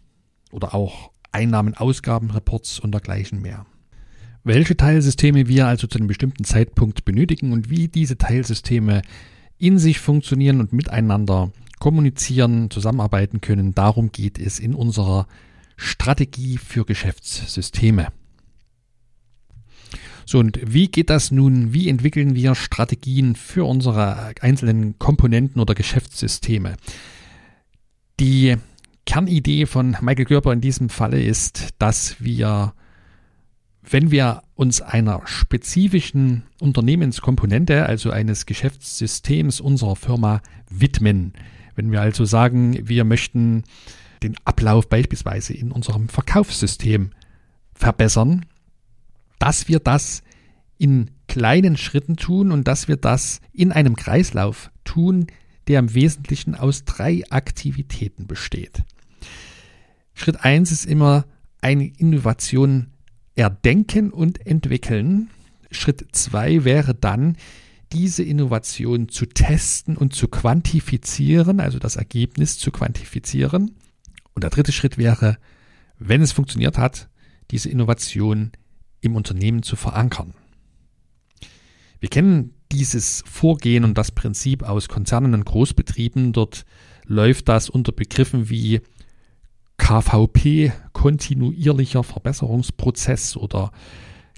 oder 0.51 0.73
auch 0.73 1.12
Einnahmen, 1.31 1.73
Ausgaben, 1.73 2.31
Reports 2.31 2.79
und 2.79 2.91
dergleichen 2.91 3.41
mehr. 3.41 3.65
Welche 4.43 4.75
Teilsysteme 4.75 5.47
wir 5.47 5.67
also 5.67 5.88
zu 5.88 5.97
einem 5.97 6.07
bestimmten 6.07 6.43
Zeitpunkt 6.43 7.05
benötigen 7.05 7.53
und 7.53 7.69
wie 7.69 7.88
diese 7.88 8.17
Teilsysteme 8.17 9.01
in 9.57 9.79
sich 9.79 9.99
funktionieren 9.99 10.59
und 10.59 10.73
miteinander 10.73 11.51
kommunizieren, 11.83 12.69
zusammenarbeiten 12.69 13.41
können, 13.41 13.75
darum 13.75 14.13
geht 14.13 14.39
es 14.39 14.57
in 14.57 14.73
unserer 14.73 15.27
Strategie 15.75 16.57
für 16.57 16.85
Geschäftssysteme. 16.85 18.07
So, 20.25 20.39
und 20.39 20.61
wie 20.63 20.87
geht 20.87 21.09
das 21.09 21.29
nun? 21.29 21.73
Wie 21.73 21.89
entwickeln 21.89 22.35
wir 22.35 22.55
Strategien 22.55 23.35
für 23.35 23.65
unsere 23.65 24.31
einzelnen 24.39 24.97
Komponenten 24.97 25.59
oder 25.59 25.75
Geschäftssysteme? 25.75 26.77
Die 28.17 28.55
Kernidee 29.05 29.65
von 29.65 29.97
Michael 29.99 30.23
Körper 30.23 30.53
in 30.53 30.61
diesem 30.61 30.87
Falle 30.87 31.21
ist, 31.21 31.71
dass 31.79 32.15
wir, 32.23 32.75
wenn 33.81 34.09
wir 34.09 34.43
uns 34.55 34.79
einer 34.79 35.23
spezifischen 35.25 36.43
Unternehmenskomponente, 36.61 37.85
also 37.85 38.09
eines 38.09 38.45
Geschäftssystems 38.45 39.59
unserer 39.59 39.97
Firma 39.97 40.41
widmen, 40.69 41.33
wenn 41.75 41.91
wir 41.91 42.01
also 42.01 42.25
sagen, 42.25 42.77
wir 42.88 43.03
möchten 43.03 43.63
den 44.21 44.36
Ablauf 44.45 44.88
beispielsweise 44.89 45.53
in 45.53 45.71
unserem 45.71 46.09
Verkaufssystem 46.09 47.12
verbessern, 47.73 48.45
dass 49.39 49.67
wir 49.67 49.79
das 49.79 50.23
in 50.77 51.12
kleinen 51.27 51.77
Schritten 51.77 52.15
tun 52.15 52.51
und 52.51 52.67
dass 52.67 52.88
wir 52.88 52.97
das 52.97 53.41
in 53.51 53.71
einem 53.71 53.95
Kreislauf 53.95 54.71
tun, 54.83 55.27
der 55.67 55.79
im 55.79 55.93
Wesentlichen 55.93 56.55
aus 56.55 56.86
drei 56.86 57.23
Aktivitäten 57.29 58.27
besteht. 58.27 58.83
Schritt 60.13 60.43
eins 60.43 60.71
ist 60.71 60.86
immer 60.86 61.25
eine 61.62 61.86
Innovation 61.86 62.88
erdenken 63.36 64.12
und 64.12 64.45
entwickeln. 64.45 65.29
Schritt 65.71 66.05
zwei 66.12 66.65
wäre 66.65 66.93
dann, 66.93 67.38
diese 67.93 68.23
Innovation 68.23 69.08
zu 69.10 69.25
testen 69.25 69.95
und 69.95 70.13
zu 70.13 70.27
quantifizieren, 70.27 71.60
also 71.60 71.79
das 71.79 71.95
Ergebnis 71.95 72.58
zu 72.58 72.71
quantifizieren. 72.71 73.75
Und 74.34 74.43
der 74.43 74.49
dritte 74.49 74.71
Schritt 74.71 74.97
wäre, 74.97 75.38
wenn 75.99 76.21
es 76.21 76.32
funktioniert 76.32 76.77
hat, 76.77 77.10
diese 77.51 77.69
Innovation 77.69 78.51
im 79.01 79.15
Unternehmen 79.15 79.63
zu 79.63 79.75
verankern. 79.75 80.34
Wir 81.99 82.10
kennen 82.10 82.53
dieses 82.71 83.23
Vorgehen 83.27 83.84
und 83.84 83.97
das 83.97 84.12
Prinzip 84.12 84.63
aus 84.63 84.89
Konzernen 84.89 85.34
und 85.36 85.45
Großbetrieben. 85.45 86.34
Dort 86.34 86.65
läuft 87.06 87.47
das 87.47 87.69
unter 87.69 87.91
Begriffen 87.91 88.49
wie 88.49 88.82
KVP, 89.77 90.71
kontinuierlicher 90.93 92.03
Verbesserungsprozess 92.03 93.38
oder 93.38 93.71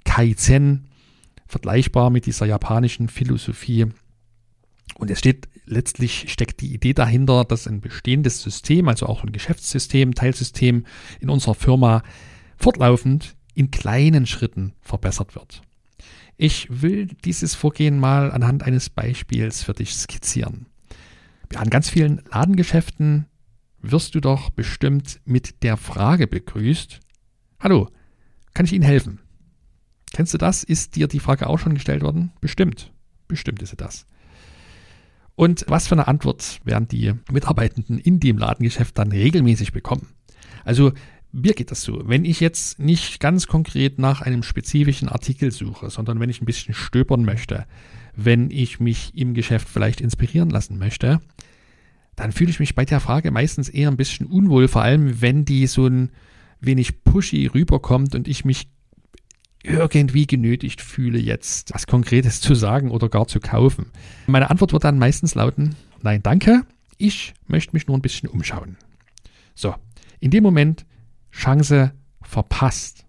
Kaizen, 0.03 0.87
vergleichbar 1.55 2.09
mit 2.09 2.25
dieser 2.25 2.45
japanischen 2.45 3.07
Philosophie. 3.07 3.85
Und 4.95 5.09
es 5.09 5.19
steht 5.19 5.47
letztlich 5.65 6.29
steckt 6.29 6.59
die 6.59 6.73
Idee 6.73 6.93
dahinter, 6.93 7.45
dass 7.45 7.65
ein 7.65 7.79
bestehendes 7.79 8.41
System, 8.41 8.89
also 8.89 9.05
auch 9.05 9.23
ein 9.23 9.31
Geschäftssystem, 9.31 10.15
Teilsystem 10.15 10.85
in 11.21 11.29
unserer 11.29 11.55
Firma 11.55 12.03
fortlaufend 12.57 13.37
in 13.53 13.71
kleinen 13.71 14.25
Schritten 14.25 14.73
verbessert 14.81 15.33
wird. 15.35 15.61
Ich 16.35 16.67
will 16.69 17.07
dieses 17.23 17.55
Vorgehen 17.55 17.99
mal 17.99 18.33
anhand 18.33 18.63
eines 18.63 18.89
Beispiels 18.89 19.63
für 19.63 19.73
dich 19.73 19.95
skizzieren. 19.95 20.65
An 21.55 21.69
ganz 21.69 21.89
vielen 21.89 22.21
Ladengeschäften 22.29 23.27
wirst 23.81 24.13
du 24.13 24.19
doch 24.19 24.49
bestimmt 24.49 25.21
mit 25.23 25.63
der 25.63 25.77
Frage 25.77 26.27
begrüßt, 26.27 26.99
Hallo, 27.61 27.87
kann 28.53 28.65
ich 28.65 28.73
Ihnen 28.73 28.83
helfen? 28.83 29.21
Kennst 30.15 30.33
du 30.33 30.37
das? 30.37 30.63
Ist 30.63 30.95
dir 30.95 31.09
die 31.09 31.19
Frage 31.19 31.45
auch 31.45 31.59
schon 31.59 31.73
gestellt 31.73 32.01
worden? 32.01 32.31
Bestimmt. 32.39 32.93
Bestimmt 33.27 33.61
ist 33.61 33.71
sie 33.71 33.75
das. 33.75 34.05
Und 35.35 35.65
was 35.67 35.89
für 35.89 35.95
eine 35.95 36.07
Antwort 36.07 36.61
werden 36.63 36.87
die 36.87 37.11
Mitarbeitenden 37.29 37.99
in 37.99 38.21
dem 38.21 38.37
Ladengeschäft 38.37 38.97
dann 38.97 39.11
regelmäßig 39.11 39.73
bekommen? 39.73 40.07
Also 40.63 40.93
mir 41.33 41.51
geht 41.51 41.69
das 41.69 41.81
so. 41.81 42.01
Wenn 42.07 42.23
ich 42.23 42.39
jetzt 42.39 42.79
nicht 42.79 43.19
ganz 43.19 43.47
konkret 43.47 43.99
nach 43.99 44.21
einem 44.21 44.41
spezifischen 44.41 45.09
Artikel 45.09 45.51
suche, 45.51 45.89
sondern 45.89 46.21
wenn 46.21 46.29
ich 46.29 46.41
ein 46.41 46.45
bisschen 46.45 46.73
stöbern 46.73 47.25
möchte, 47.25 47.65
wenn 48.15 48.49
ich 48.51 48.79
mich 48.79 49.17
im 49.17 49.33
Geschäft 49.33 49.67
vielleicht 49.67 49.99
inspirieren 49.99 50.49
lassen 50.49 50.77
möchte, 50.77 51.19
dann 52.15 52.31
fühle 52.31 52.51
ich 52.51 52.61
mich 52.61 52.73
bei 52.73 52.85
der 52.85 53.01
Frage 53.01 53.31
meistens 53.31 53.67
eher 53.67 53.91
ein 53.91 53.97
bisschen 53.97 54.27
unwohl, 54.27 54.69
vor 54.69 54.81
allem 54.81 55.19
wenn 55.21 55.43
die 55.43 55.67
so 55.67 55.87
ein 55.87 56.11
wenig 56.61 57.03
pushy 57.03 57.47
rüberkommt 57.47 58.15
und 58.15 58.29
ich 58.29 58.45
mich 58.45 58.69
irgendwie 59.65 60.27
genötigt 60.27 60.81
fühle, 60.81 61.19
jetzt 61.19 61.73
was 61.73 61.87
Konkretes 61.87 62.41
zu 62.41 62.55
sagen 62.55 62.91
oder 62.91 63.09
gar 63.09 63.27
zu 63.27 63.39
kaufen. 63.39 63.87
Meine 64.27 64.49
Antwort 64.49 64.73
wird 64.73 64.83
dann 64.83 64.99
meistens 64.99 65.35
lauten, 65.35 65.75
nein, 66.01 66.21
danke, 66.23 66.63
ich 66.97 67.33
möchte 67.47 67.73
mich 67.73 67.87
nur 67.87 67.97
ein 67.97 68.01
bisschen 68.01 68.29
umschauen. 68.29 68.77
So, 69.53 69.75
in 70.19 70.31
dem 70.31 70.43
Moment 70.43 70.85
Chance 71.31 71.91
verpasst. 72.21 73.05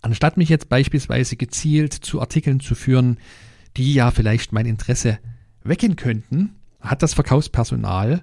Anstatt 0.00 0.36
mich 0.36 0.48
jetzt 0.48 0.68
beispielsweise 0.68 1.36
gezielt 1.36 1.92
zu 1.92 2.20
Artikeln 2.20 2.60
zu 2.60 2.74
führen, 2.74 3.18
die 3.76 3.94
ja 3.94 4.10
vielleicht 4.10 4.52
mein 4.52 4.66
Interesse 4.66 5.18
wecken 5.64 5.96
könnten, 5.96 6.54
hat 6.80 7.02
das 7.02 7.14
Verkaufspersonal 7.14 8.22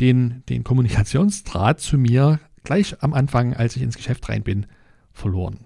den, 0.00 0.42
den 0.48 0.64
Kommunikationsdraht 0.64 1.80
zu 1.80 1.98
mir 1.98 2.40
gleich 2.64 3.02
am 3.02 3.14
Anfang, 3.14 3.54
als 3.54 3.76
ich 3.76 3.82
ins 3.82 3.96
Geschäft 3.96 4.28
rein 4.28 4.42
bin, 4.42 4.66
verloren. 5.12 5.60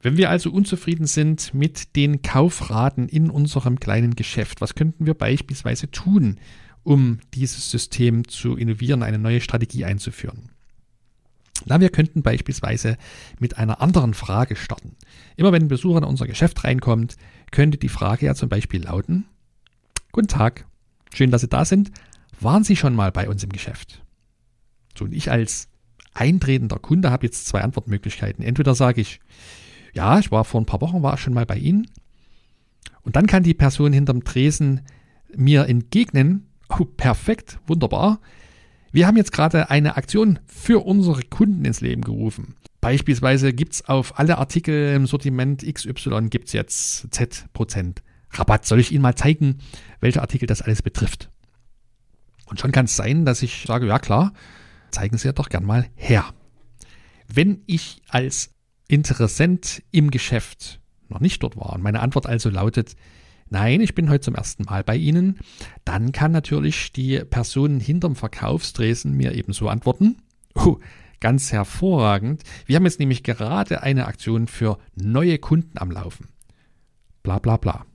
Wenn 0.00 0.16
wir 0.16 0.30
also 0.30 0.50
unzufrieden 0.50 1.06
sind 1.06 1.54
mit 1.54 1.96
den 1.96 2.22
Kaufraten 2.22 3.08
in 3.08 3.30
unserem 3.30 3.80
kleinen 3.80 4.14
Geschäft, 4.14 4.60
was 4.60 4.74
könnten 4.74 5.06
wir 5.06 5.14
beispielsweise 5.14 5.90
tun, 5.90 6.38
um 6.84 7.18
dieses 7.34 7.70
System 7.70 8.28
zu 8.28 8.56
innovieren, 8.56 9.02
eine 9.02 9.18
neue 9.18 9.40
Strategie 9.40 9.84
einzuführen? 9.84 10.50
Na, 11.66 11.80
wir 11.80 11.90
könnten 11.90 12.22
beispielsweise 12.22 12.96
mit 13.40 13.58
einer 13.58 13.80
anderen 13.80 14.14
Frage 14.14 14.54
starten. 14.54 14.94
Immer 15.36 15.50
wenn 15.50 15.64
ein 15.64 15.68
Besucher 15.68 15.98
in 15.98 16.04
unser 16.04 16.28
Geschäft 16.28 16.62
reinkommt, 16.62 17.16
könnte 17.50 17.78
die 17.78 17.88
Frage 17.88 18.26
ja 18.26 18.34
zum 18.34 18.48
Beispiel 18.48 18.84
lauten, 18.84 19.26
Guten 20.12 20.28
Tag, 20.28 20.66
schön, 21.12 21.30
dass 21.30 21.42
Sie 21.42 21.48
da 21.48 21.64
sind. 21.64 21.90
waren 22.40 22.64
Sie 22.64 22.76
schon 22.76 22.94
mal 22.94 23.12
bei 23.12 23.28
uns 23.28 23.44
im 23.44 23.50
Geschäft? 23.50 24.02
So, 24.96 25.04
und 25.04 25.12
ich 25.12 25.30
als 25.30 25.68
eintretender 26.14 26.78
Kunde 26.78 27.10
habe 27.10 27.26
jetzt 27.26 27.46
zwei 27.46 27.60
Antwortmöglichkeiten. 27.60 28.44
Entweder 28.44 28.74
sage 28.74 29.00
ich, 29.00 29.20
ja, 29.92 30.18
ich 30.18 30.30
war 30.30 30.44
vor 30.44 30.60
ein 30.60 30.66
paar 30.66 30.80
Wochen, 30.80 31.02
war 31.02 31.16
schon 31.18 31.34
mal 31.34 31.46
bei 31.46 31.56
Ihnen. 31.56 31.86
Und 33.02 33.16
dann 33.16 33.26
kann 33.26 33.42
die 33.42 33.54
Person 33.54 33.92
hinterm 33.92 34.24
Tresen 34.24 34.82
mir 35.34 35.66
entgegnen, 35.66 36.46
oh, 36.68 36.84
perfekt, 36.84 37.58
wunderbar. 37.66 38.20
Wir 38.90 39.06
haben 39.06 39.16
jetzt 39.16 39.32
gerade 39.32 39.70
eine 39.70 39.96
Aktion 39.96 40.38
für 40.46 40.84
unsere 40.84 41.22
Kunden 41.22 41.64
ins 41.64 41.80
Leben 41.80 42.02
gerufen. 42.02 42.54
Beispielsweise 42.80 43.52
gibt 43.52 43.74
es 43.74 43.88
auf 43.88 44.18
alle 44.18 44.38
Artikel 44.38 44.94
im 44.94 45.06
Sortiment 45.06 45.62
XY 45.62 46.28
gibt 46.30 46.48
es 46.48 46.52
jetzt 46.52 47.12
Z% 47.12 48.02
Rabatt. 48.30 48.66
Soll 48.66 48.80
ich 48.80 48.92
Ihnen 48.92 49.02
mal 49.02 49.16
zeigen, 49.16 49.58
welche 50.00 50.20
Artikel 50.20 50.46
das 50.46 50.62
alles 50.62 50.82
betrifft? 50.82 51.30
Und 52.46 52.60
schon 52.60 52.72
kann 52.72 52.86
es 52.86 52.96
sein, 52.96 53.24
dass 53.24 53.42
ich 53.42 53.64
sage, 53.66 53.86
ja 53.86 53.98
klar, 53.98 54.32
zeigen 54.90 55.18
Sie 55.18 55.26
ja 55.26 55.32
doch 55.32 55.48
gern 55.48 55.64
mal 55.64 55.86
her. 55.96 56.24
Wenn 57.26 57.62
ich 57.66 58.00
als 58.08 58.54
Interessent 58.88 59.82
im 59.90 60.10
Geschäft 60.10 60.80
noch 61.08 61.20
nicht 61.20 61.42
dort 61.42 61.56
war 61.56 61.74
und 61.74 61.82
meine 61.82 62.00
Antwort 62.00 62.26
also 62.26 62.50
lautet, 62.50 62.96
nein, 63.50 63.80
ich 63.80 63.94
bin 63.94 64.10
heute 64.10 64.22
zum 64.22 64.34
ersten 64.34 64.64
Mal 64.64 64.82
bei 64.82 64.96
Ihnen, 64.96 65.38
dann 65.84 66.12
kann 66.12 66.32
natürlich 66.32 66.92
die 66.92 67.18
Person 67.20 67.80
hinterm 67.80 68.16
Verkaufstresen 68.16 69.12
mir 69.12 69.34
ebenso 69.34 69.68
antworten. 69.68 70.16
Oh, 70.54 70.78
ganz 71.20 71.52
hervorragend. 71.52 72.42
Wir 72.66 72.76
haben 72.76 72.84
jetzt 72.84 72.98
nämlich 72.98 73.22
gerade 73.22 73.82
eine 73.82 74.06
Aktion 74.06 74.46
für 74.46 74.78
neue 74.94 75.38
Kunden 75.38 75.78
am 75.78 75.90
Laufen. 75.90 76.28
Bla 77.22 77.38
bla 77.38 77.56
bla. 77.56 77.86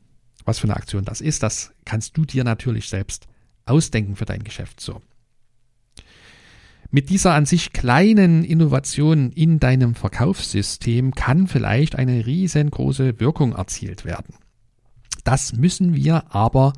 Was 0.45 0.59
für 0.59 0.67
eine 0.67 0.75
Aktion 0.75 1.05
das 1.05 1.21
ist, 1.21 1.41
das 1.41 1.71
kannst 1.85 2.17
du 2.17 2.25
dir 2.25 2.43
natürlich 2.43 2.89
selbst 2.89 3.27
ausdenken 3.65 4.15
für 4.15 4.25
dein 4.25 4.43
Geschäft 4.43 4.79
so. 4.79 5.01
Mit 6.95 7.09
dieser 7.09 7.33
an 7.33 7.47
sich 7.47 7.73
kleinen 7.73 8.43
Innovation 8.43 9.31
in 9.31 9.59
deinem 9.59 9.95
Verkaufssystem 9.95 11.15
kann 11.15 11.47
vielleicht 11.47 11.95
eine 11.95 12.27
riesengroße 12.27 13.19
Wirkung 13.19 13.53
erzielt 13.53 14.05
werden. 14.05 14.35
Das 15.23 15.53
müssen 15.53 15.95
wir 15.95 16.35
aber 16.35 16.73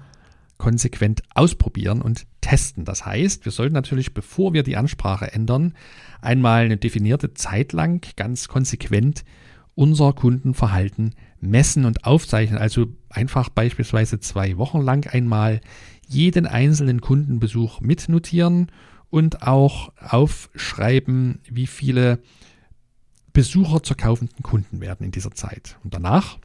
konsequent 0.58 1.22
ausprobieren 1.34 2.02
und 2.02 2.28
testen. 2.40 2.86
Das 2.86 3.06
heißt, 3.06 3.44
wir 3.44 3.52
sollten 3.52 3.74
natürlich, 3.74 4.14
bevor 4.14 4.54
wir 4.54 4.64
die 4.64 4.78
Ansprache 4.78 5.34
ändern, 5.34 5.74
einmal 6.22 6.64
eine 6.64 6.78
definierte 6.78 7.34
Zeit 7.34 7.74
lang 7.74 8.08
ganz 8.16 8.48
konsequent 8.48 9.26
unser 9.74 10.14
Kundenverhalten 10.14 11.14
messen 11.42 11.84
und 11.84 12.06
aufzeichnen. 12.06 12.58
Also 12.58 12.88
einfach 13.10 13.50
beispielsweise 13.50 14.22
zwei 14.22 14.56
Wochen 14.56 14.80
lang 14.80 15.08
einmal 15.08 15.60
jeden 16.08 16.46
einzelnen 16.48 17.02
Kundenbesuch 17.02 17.82
mitnotieren 17.82 18.72
und 19.10 19.44
auch 19.44 19.92
aufschreiben, 19.98 21.40
wie 21.50 21.68
viele 21.68 22.20
Besucher 23.34 23.84
zur 23.84 23.98
kaufenden 23.98 24.44
Kunden 24.44 24.82
werden 24.82 25.06
in 25.06 25.12
dieser 25.12 25.32
Zeit. 25.32 25.78
Und 25.84 25.94
danach 25.94 26.40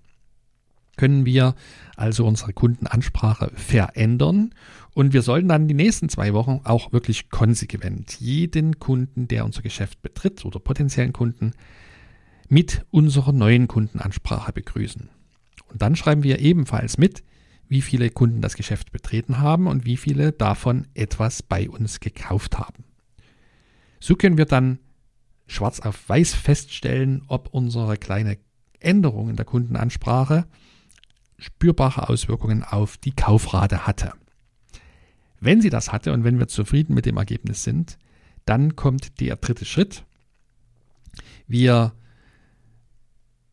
können 0.97 1.25
wir 1.25 1.55
also 1.97 2.27
unsere 2.27 2.53
Kundenansprache 2.53 3.51
verändern 3.55 4.53
und 4.93 5.13
wir 5.13 5.23
sollten 5.23 5.49
dann 5.49 5.69
die 5.69 5.75
nächsten 5.75 6.09
zwei 6.09 6.35
Wochen 6.35 6.61
auch 6.65 6.93
wirklich 6.93 7.31
konsequent 7.31 8.21
jeden 8.21 8.79
Kunden, 8.79 9.29
der 9.29 9.45
unser 9.45 9.63
Geschäft 9.63 10.03
betritt 10.03 10.45
oder 10.45 10.59
potenziellen 10.59 11.13
Kunden, 11.13 11.53
mit 12.49 12.85
unserer 12.91 13.33
neuen 13.33 13.69
Kundenansprache 13.69 14.53
begrüßen. 14.53 15.09
Und 15.69 15.81
dann 15.81 15.95
schreiben 15.95 16.25
wir 16.25 16.41
ebenfalls 16.41 16.99
mit, 16.99 17.23
wie 17.71 17.83
viele 17.83 18.11
Kunden 18.11 18.43
das 18.43 18.57
Geschäft 18.57 18.91
betreten 18.91 19.39
haben 19.39 19.69
und 19.69 19.87
wie 19.87 19.97
viele 19.97 20.33
davon 20.33 20.89
etwas 20.95 21.43
bei 21.43 21.71
uns 21.71 22.01
gekauft 22.01 22.59
haben. 22.59 22.85
So 24.01 24.17
können 24.17 24.37
wir 24.37 24.45
dann 24.45 24.81
schwarz 25.47 25.79
auf 25.79 26.09
weiß 26.09 26.35
feststellen, 26.35 27.23
ob 27.29 27.49
unsere 27.55 27.97
kleine 27.97 28.39
Änderung 28.81 29.31
in 29.31 29.37
der 29.37 29.45
Kundenansprache 29.45 30.47
spürbare 31.39 32.09
Auswirkungen 32.09 32.65
auf 32.65 32.99
die 32.99 33.13
Kaufrate 33.13 33.87
hatte. 33.87 34.13
Wenn 35.39 35.63
sie 35.63 35.71
das 35.71 35.93
hatte 35.93 36.13
und 36.13 36.25
wenn 36.25 36.41
wir 36.41 36.49
zufrieden 36.49 36.95
mit 36.95 37.07
dem 37.07 37.17
Ergebnis 37.17 37.63
sind, 37.63 37.99
dann 38.47 38.75
kommt 38.75 39.21
der 39.21 39.37
dritte 39.37 39.65
Schritt. 39.65 40.05
Wir 41.47 41.93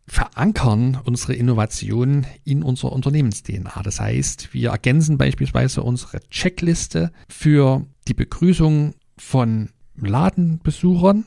verankern 0.08 1.00
unsere 1.04 1.34
Innovation 1.34 2.26
in 2.46 2.64
unserer 2.64 2.94
Unternehmens-DNA. 2.94 3.82
Das 3.84 4.00
heißt, 4.00 4.54
wir 4.54 4.70
ergänzen 4.70 5.18
beispielsweise 5.18 5.84
unsere 5.84 6.22
Checkliste 6.30 7.12
für 7.28 7.86
die 8.08 8.14
Begrüßung 8.14 8.96
von 9.18 9.70
Ladenbesuchern 9.96 11.26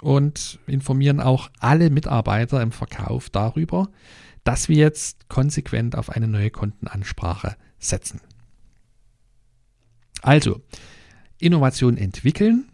und 0.00 0.58
informieren 0.66 1.20
auch 1.20 1.50
alle 1.60 1.90
Mitarbeiter 1.90 2.62
im 2.62 2.72
Verkauf 2.72 3.28
darüber, 3.28 3.88
dass 4.44 4.68
wir 4.68 4.76
jetzt 4.76 5.28
konsequent 5.28 5.96
auf 5.96 6.10
eine 6.10 6.26
neue 6.26 6.50
Kundenansprache 6.50 7.56
setzen. 7.78 8.20
Also, 10.22 10.62
Innovation 11.38 11.96
entwickeln, 11.96 12.68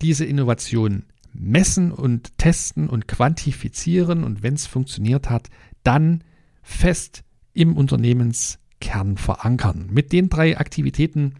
diese 0.00 0.24
Innovation 0.24 1.04
messen 1.32 1.92
und 1.92 2.36
testen 2.38 2.88
und 2.88 3.08
quantifizieren 3.08 4.24
und 4.24 4.42
wenn 4.42 4.54
es 4.54 4.66
funktioniert 4.66 5.30
hat, 5.30 5.48
dann 5.82 6.24
fest 6.62 7.22
im 7.52 7.76
Unternehmenskern 7.76 9.16
verankern. 9.16 9.88
Mit 9.90 10.12
den 10.12 10.28
drei 10.28 10.58
Aktivitäten, 10.58 11.34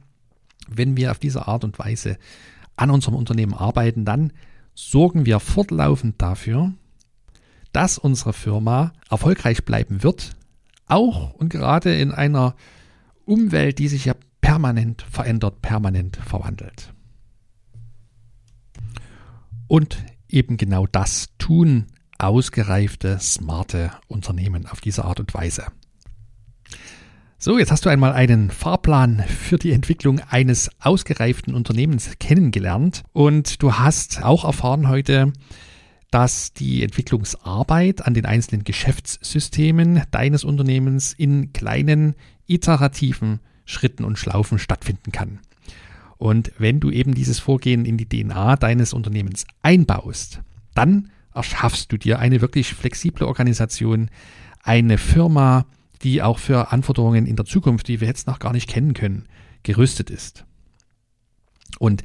wenn 0.69 0.97
wir 0.97 1.11
auf 1.11 1.19
diese 1.19 1.47
Art 1.49 1.65
und 1.65 1.79
Weise 1.79 2.19
an 2.77 2.91
unserem 2.91 3.15
Unternehmen 3.15 3.55
arbeiten, 3.55 4.05
dann 4.05 4.33
sorgen 4.75 5.27
wir 5.27 5.41
fortlaufend 5.41 6.21
dafür, 6.23 6.73
dass 7.73 7.99
unsere 7.99 8.33
Firma 8.33 8.93
erfolgreich 9.11 9.65
bleiben 9.65 10.03
wird, 10.03 10.33
auch 10.87 11.35
und 11.35 11.51
gerade 11.51 11.95
in 11.95 12.11
einer 12.11 12.57
Umwelt, 13.25 13.79
die 13.79 13.89
sich 13.89 14.07
ja 14.07 14.15
permanent 14.41 15.03
verändert, 15.03 15.63
permanent 15.63 16.17
verwandelt. 16.17 16.93
Und 19.71 19.99
eben 20.29 20.57
genau 20.57 20.89
das 20.89 21.29
tun 21.39 21.87
ausgereifte, 22.19 23.21
smarte 23.21 23.93
Unternehmen 24.09 24.67
auf 24.67 24.81
diese 24.81 25.05
Art 25.05 25.21
und 25.21 25.33
Weise. 25.33 25.67
So, 27.39 27.57
jetzt 27.57 27.71
hast 27.71 27.87
du 27.87 27.89
einmal 27.89 28.13
einen 28.13 28.51
Fahrplan 28.51 29.21
für 29.21 29.59
die 29.59 29.71
Entwicklung 29.71 30.19
eines 30.29 30.73
ausgereiften 30.81 31.55
Unternehmens 31.55 32.11
kennengelernt 32.19 33.05
und 33.13 33.63
du 33.63 33.75
hast 33.75 34.25
auch 34.25 34.45
erfahren 34.45 34.89
heute, 34.89 35.33
dass 36.11 36.53
die 36.53 36.83
Entwicklungsarbeit 36.83 38.05
an 38.05 38.15
den 38.15 38.27
einzelnen 38.27 38.65
Geschäftssystemen 38.65 40.03
deines 40.11 40.43
Unternehmens 40.43 41.13
in 41.13 41.53
kleinen 41.53 42.17
iterativen 42.49 43.39
Schritten 43.67 44.03
und 44.03 44.19
Schlaufen 44.19 44.59
stattfinden 44.59 45.13
kann. 45.13 45.39
Und 46.21 46.53
wenn 46.59 46.81
du 46.81 46.91
eben 46.91 47.15
dieses 47.15 47.39
Vorgehen 47.39 47.87
in 47.87 47.97
die 47.97 48.07
DNA 48.07 48.57
deines 48.57 48.93
Unternehmens 48.93 49.47
einbaust, 49.63 50.43
dann 50.75 51.11
erschaffst 51.35 51.91
du 51.91 51.97
dir 51.97 52.19
eine 52.19 52.43
wirklich 52.43 52.75
flexible 52.75 53.27
Organisation, 53.27 54.11
eine 54.63 54.99
Firma, 54.99 55.65
die 56.03 56.21
auch 56.21 56.39
für 56.39 56.73
Anforderungen 56.73 57.25
in 57.25 57.37
der 57.37 57.47
Zukunft, 57.47 57.89
die 57.89 58.03
wir 58.03 58.09
jetzt 58.09 58.27
noch 58.27 58.39
gar 58.39 58.53
nicht 58.53 58.69
kennen 58.69 58.93
können, 58.93 59.29
gerüstet 59.63 60.11
ist. 60.11 60.45
Und 61.79 62.05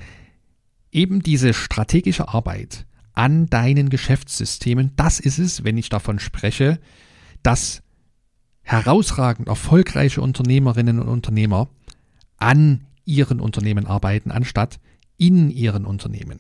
eben 0.94 1.22
diese 1.22 1.54
strategische 1.54 2.30
Arbeit 2.30 2.86
an 3.16 3.48
deinen 3.48 3.90
Geschäftssystemen, 3.90 4.94
das 4.96 5.20
ist 5.20 5.40
es, 5.40 5.66
wenn 5.66 5.78
ich 5.78 5.90
davon 5.90 6.20
spreche, 6.20 6.80
dass 7.44 7.84
herausragend 8.62 9.50
erfolgreiche 9.50 10.22
Unternehmerinnen 10.22 11.02
und 11.02 11.10
Unternehmer 11.10 11.68
an 12.38 12.86
ihren 13.06 13.40
Unternehmen 13.40 13.86
arbeiten, 13.88 14.32
anstatt 14.32 14.80
in 15.18 15.50
ihren 15.50 15.86
Unternehmen. 15.86 16.40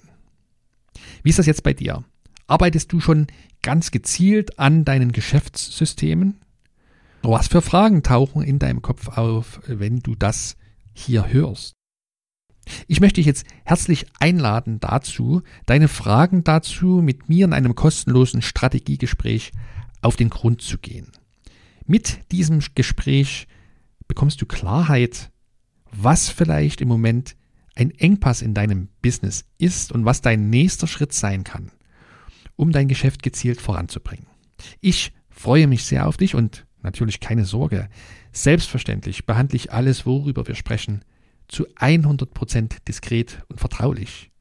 Wie 1.24 1.30
ist 1.30 1.39
das 1.39 1.45
jetzt 1.45 1.63
bei 1.63 1.74
dir? 1.74 2.03
Arbeitest 2.47 2.91
du 2.91 2.99
schon 2.99 3.28
ganz 3.61 3.91
gezielt 3.91 4.59
an 4.59 4.86
deinen 4.86 5.11
Geschäftssystemen? 5.11 6.41
Was 7.22 7.47
für 7.47 7.61
Fragen 7.61 8.03
tauchen 8.03 8.43
in 8.43 8.59
deinem 8.59 8.82
Kopf 8.82 9.18
auf, 9.18 9.61
wenn 9.66 9.99
du 9.99 10.16
das 10.16 10.57
hier 10.93 11.28
hörst? 11.28 11.74
Ich 12.88 12.99
möchte 12.99 13.16
dich 13.16 13.26
jetzt 13.26 13.45
herzlich 13.63 14.05
einladen 14.20 14.80
dazu, 14.80 15.41
deine 15.66 15.88
Fragen 15.88 16.43
dazu 16.43 17.01
mit 17.01 17.30
mir 17.30 17.45
in 17.45 17.53
einem 17.53 17.76
kostenlosen 17.76 18.41
Strategiegespräch 18.41 19.51
auf 20.01 20.16
den 20.16 20.30
Grund 20.30 20.61
zu 20.61 20.78
gehen. 20.78 21.11
Mit 21.86 22.32
diesem 22.32 22.61
Gespräch 22.74 23.47
bekommst 24.07 24.41
du 24.41 24.45
Klarheit 24.45 25.32
was 25.92 26.30
vielleicht 26.30 26.82
im 26.82 26.88
Moment 26.88 27.36
ein 27.76 27.92
Engpass 27.92 28.42
in 28.42 28.54
deinem 28.54 28.90
Business 29.02 29.46
ist 29.58 29.92
und 29.92 30.06
was 30.06 30.22
dein 30.22 30.50
nächster 30.50 30.88
Schritt 30.88 31.14
sein 31.14 31.44
kann, 31.44 31.72
um 32.56 32.72
dein 32.72 32.88
Geschäft 32.88 33.22
gezielt 33.24 33.60
voranzubringen. 33.60 34.28
Ich 34.80 35.14
freue 35.30 35.68
mich 35.68 35.84
sehr 35.84 36.08
auf 36.08 36.18
dich 36.18 36.36
und 36.36 36.66
natürlich 36.82 37.20
keine 37.20 37.46
Sorge. 37.46 37.90
Selbstverständlich 38.32 39.26
behandle 39.26 39.58
ich 39.58 39.74
alles, 39.74 40.06
worüber 40.06 40.48
wir 40.48 40.56
sprechen, 40.56 41.04
zu 41.48 41.68
100% 41.68 42.78
diskret 42.88 43.44
und 43.50 43.60
vertraulich. 43.60 44.32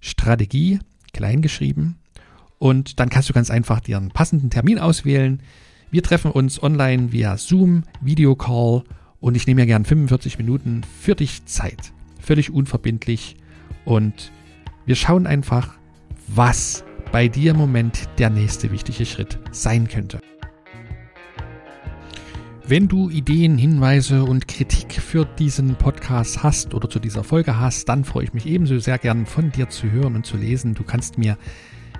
Strategie, 0.00 0.78
kleingeschrieben. 1.12 1.96
Und 2.58 3.00
dann 3.00 3.08
kannst 3.08 3.28
du 3.28 3.32
ganz 3.32 3.50
einfach 3.50 3.80
dir 3.80 3.96
einen 3.96 4.10
passenden 4.10 4.50
Termin 4.50 4.78
auswählen. 4.78 5.42
Wir 5.90 6.02
treffen 6.02 6.30
uns 6.30 6.62
online 6.62 7.12
via 7.12 7.36
Zoom, 7.36 7.84
Videocall 8.00 8.84
und 9.20 9.36
ich 9.36 9.46
nehme 9.46 9.62
mir 9.62 9.66
gern 9.66 9.84
45 9.84 10.38
Minuten 10.38 10.82
für 11.00 11.14
dich 11.14 11.44
Zeit. 11.46 11.92
Völlig 12.20 12.50
unverbindlich. 12.50 13.36
Und 13.84 14.32
wir 14.86 14.94
schauen 14.94 15.26
einfach, 15.26 15.74
was 16.28 16.84
bei 17.10 17.28
dir 17.28 17.52
im 17.52 17.58
Moment 17.58 18.08
der 18.18 18.30
nächste 18.30 18.70
wichtige 18.70 19.06
Schritt 19.06 19.38
sein 19.50 19.88
könnte. 19.88 20.20
Wenn 22.64 22.86
du 22.86 23.10
Ideen, 23.10 23.58
Hinweise 23.58 24.22
und 24.22 24.46
Kritik 24.46 24.92
für 24.92 25.24
diesen 25.24 25.74
Podcast 25.74 26.44
hast 26.44 26.74
oder 26.74 26.88
zu 26.88 27.00
dieser 27.00 27.24
Folge 27.24 27.58
hast, 27.58 27.88
dann 27.88 28.04
freue 28.04 28.22
ich 28.24 28.34
mich 28.34 28.46
ebenso 28.46 28.78
sehr 28.78 28.98
gern 28.98 29.26
von 29.26 29.50
dir 29.50 29.68
zu 29.68 29.90
hören 29.90 30.14
und 30.14 30.24
zu 30.24 30.36
lesen. 30.36 30.74
Du 30.74 30.84
kannst 30.84 31.18
mir 31.18 31.36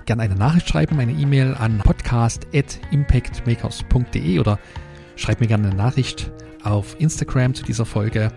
gerne 0.05 0.23
eine 0.23 0.35
Nachricht 0.35 0.69
schreiben, 0.69 0.97
eine 0.99 1.11
E-Mail 1.11 1.53
an 1.53 1.79
podcast.impactmakers.de 1.79 4.39
oder 4.39 4.57
schreib 5.17 5.41
mir 5.41 5.47
gerne 5.47 5.67
eine 5.67 5.75
Nachricht 5.75 6.31
auf 6.63 6.95
Instagram 6.97 7.53
zu 7.53 7.65
dieser 7.65 7.85
Folge 7.85 8.31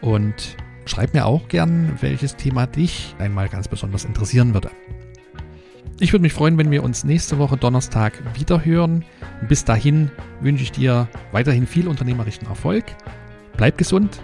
und 0.00 0.56
schreib 0.84 1.14
mir 1.14 1.26
auch 1.26 1.48
gern, 1.48 1.98
welches 2.00 2.36
Thema 2.36 2.68
dich 2.68 3.16
einmal 3.18 3.48
ganz 3.48 3.66
besonders 3.66 4.04
interessieren 4.04 4.54
würde. 4.54 4.70
Ich 5.98 6.12
würde 6.12 6.22
mich 6.22 6.34
freuen, 6.34 6.58
wenn 6.58 6.70
wir 6.70 6.82
uns 6.82 7.04
nächste 7.04 7.38
Woche 7.38 7.56
Donnerstag 7.56 8.12
wieder 8.38 8.62
hören. 8.62 9.02
Bis 9.48 9.64
dahin 9.64 10.10
wünsche 10.42 10.62
ich 10.62 10.72
dir 10.72 11.08
weiterhin 11.32 11.66
viel 11.66 11.88
unternehmerischen 11.88 12.46
Erfolg. 12.46 12.84
Bleib 13.56 13.78
gesund, 13.78 14.20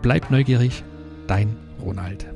bleib 0.00 0.30
neugierig, 0.30 0.82
dein 1.26 1.56
Ronald. 1.82 2.26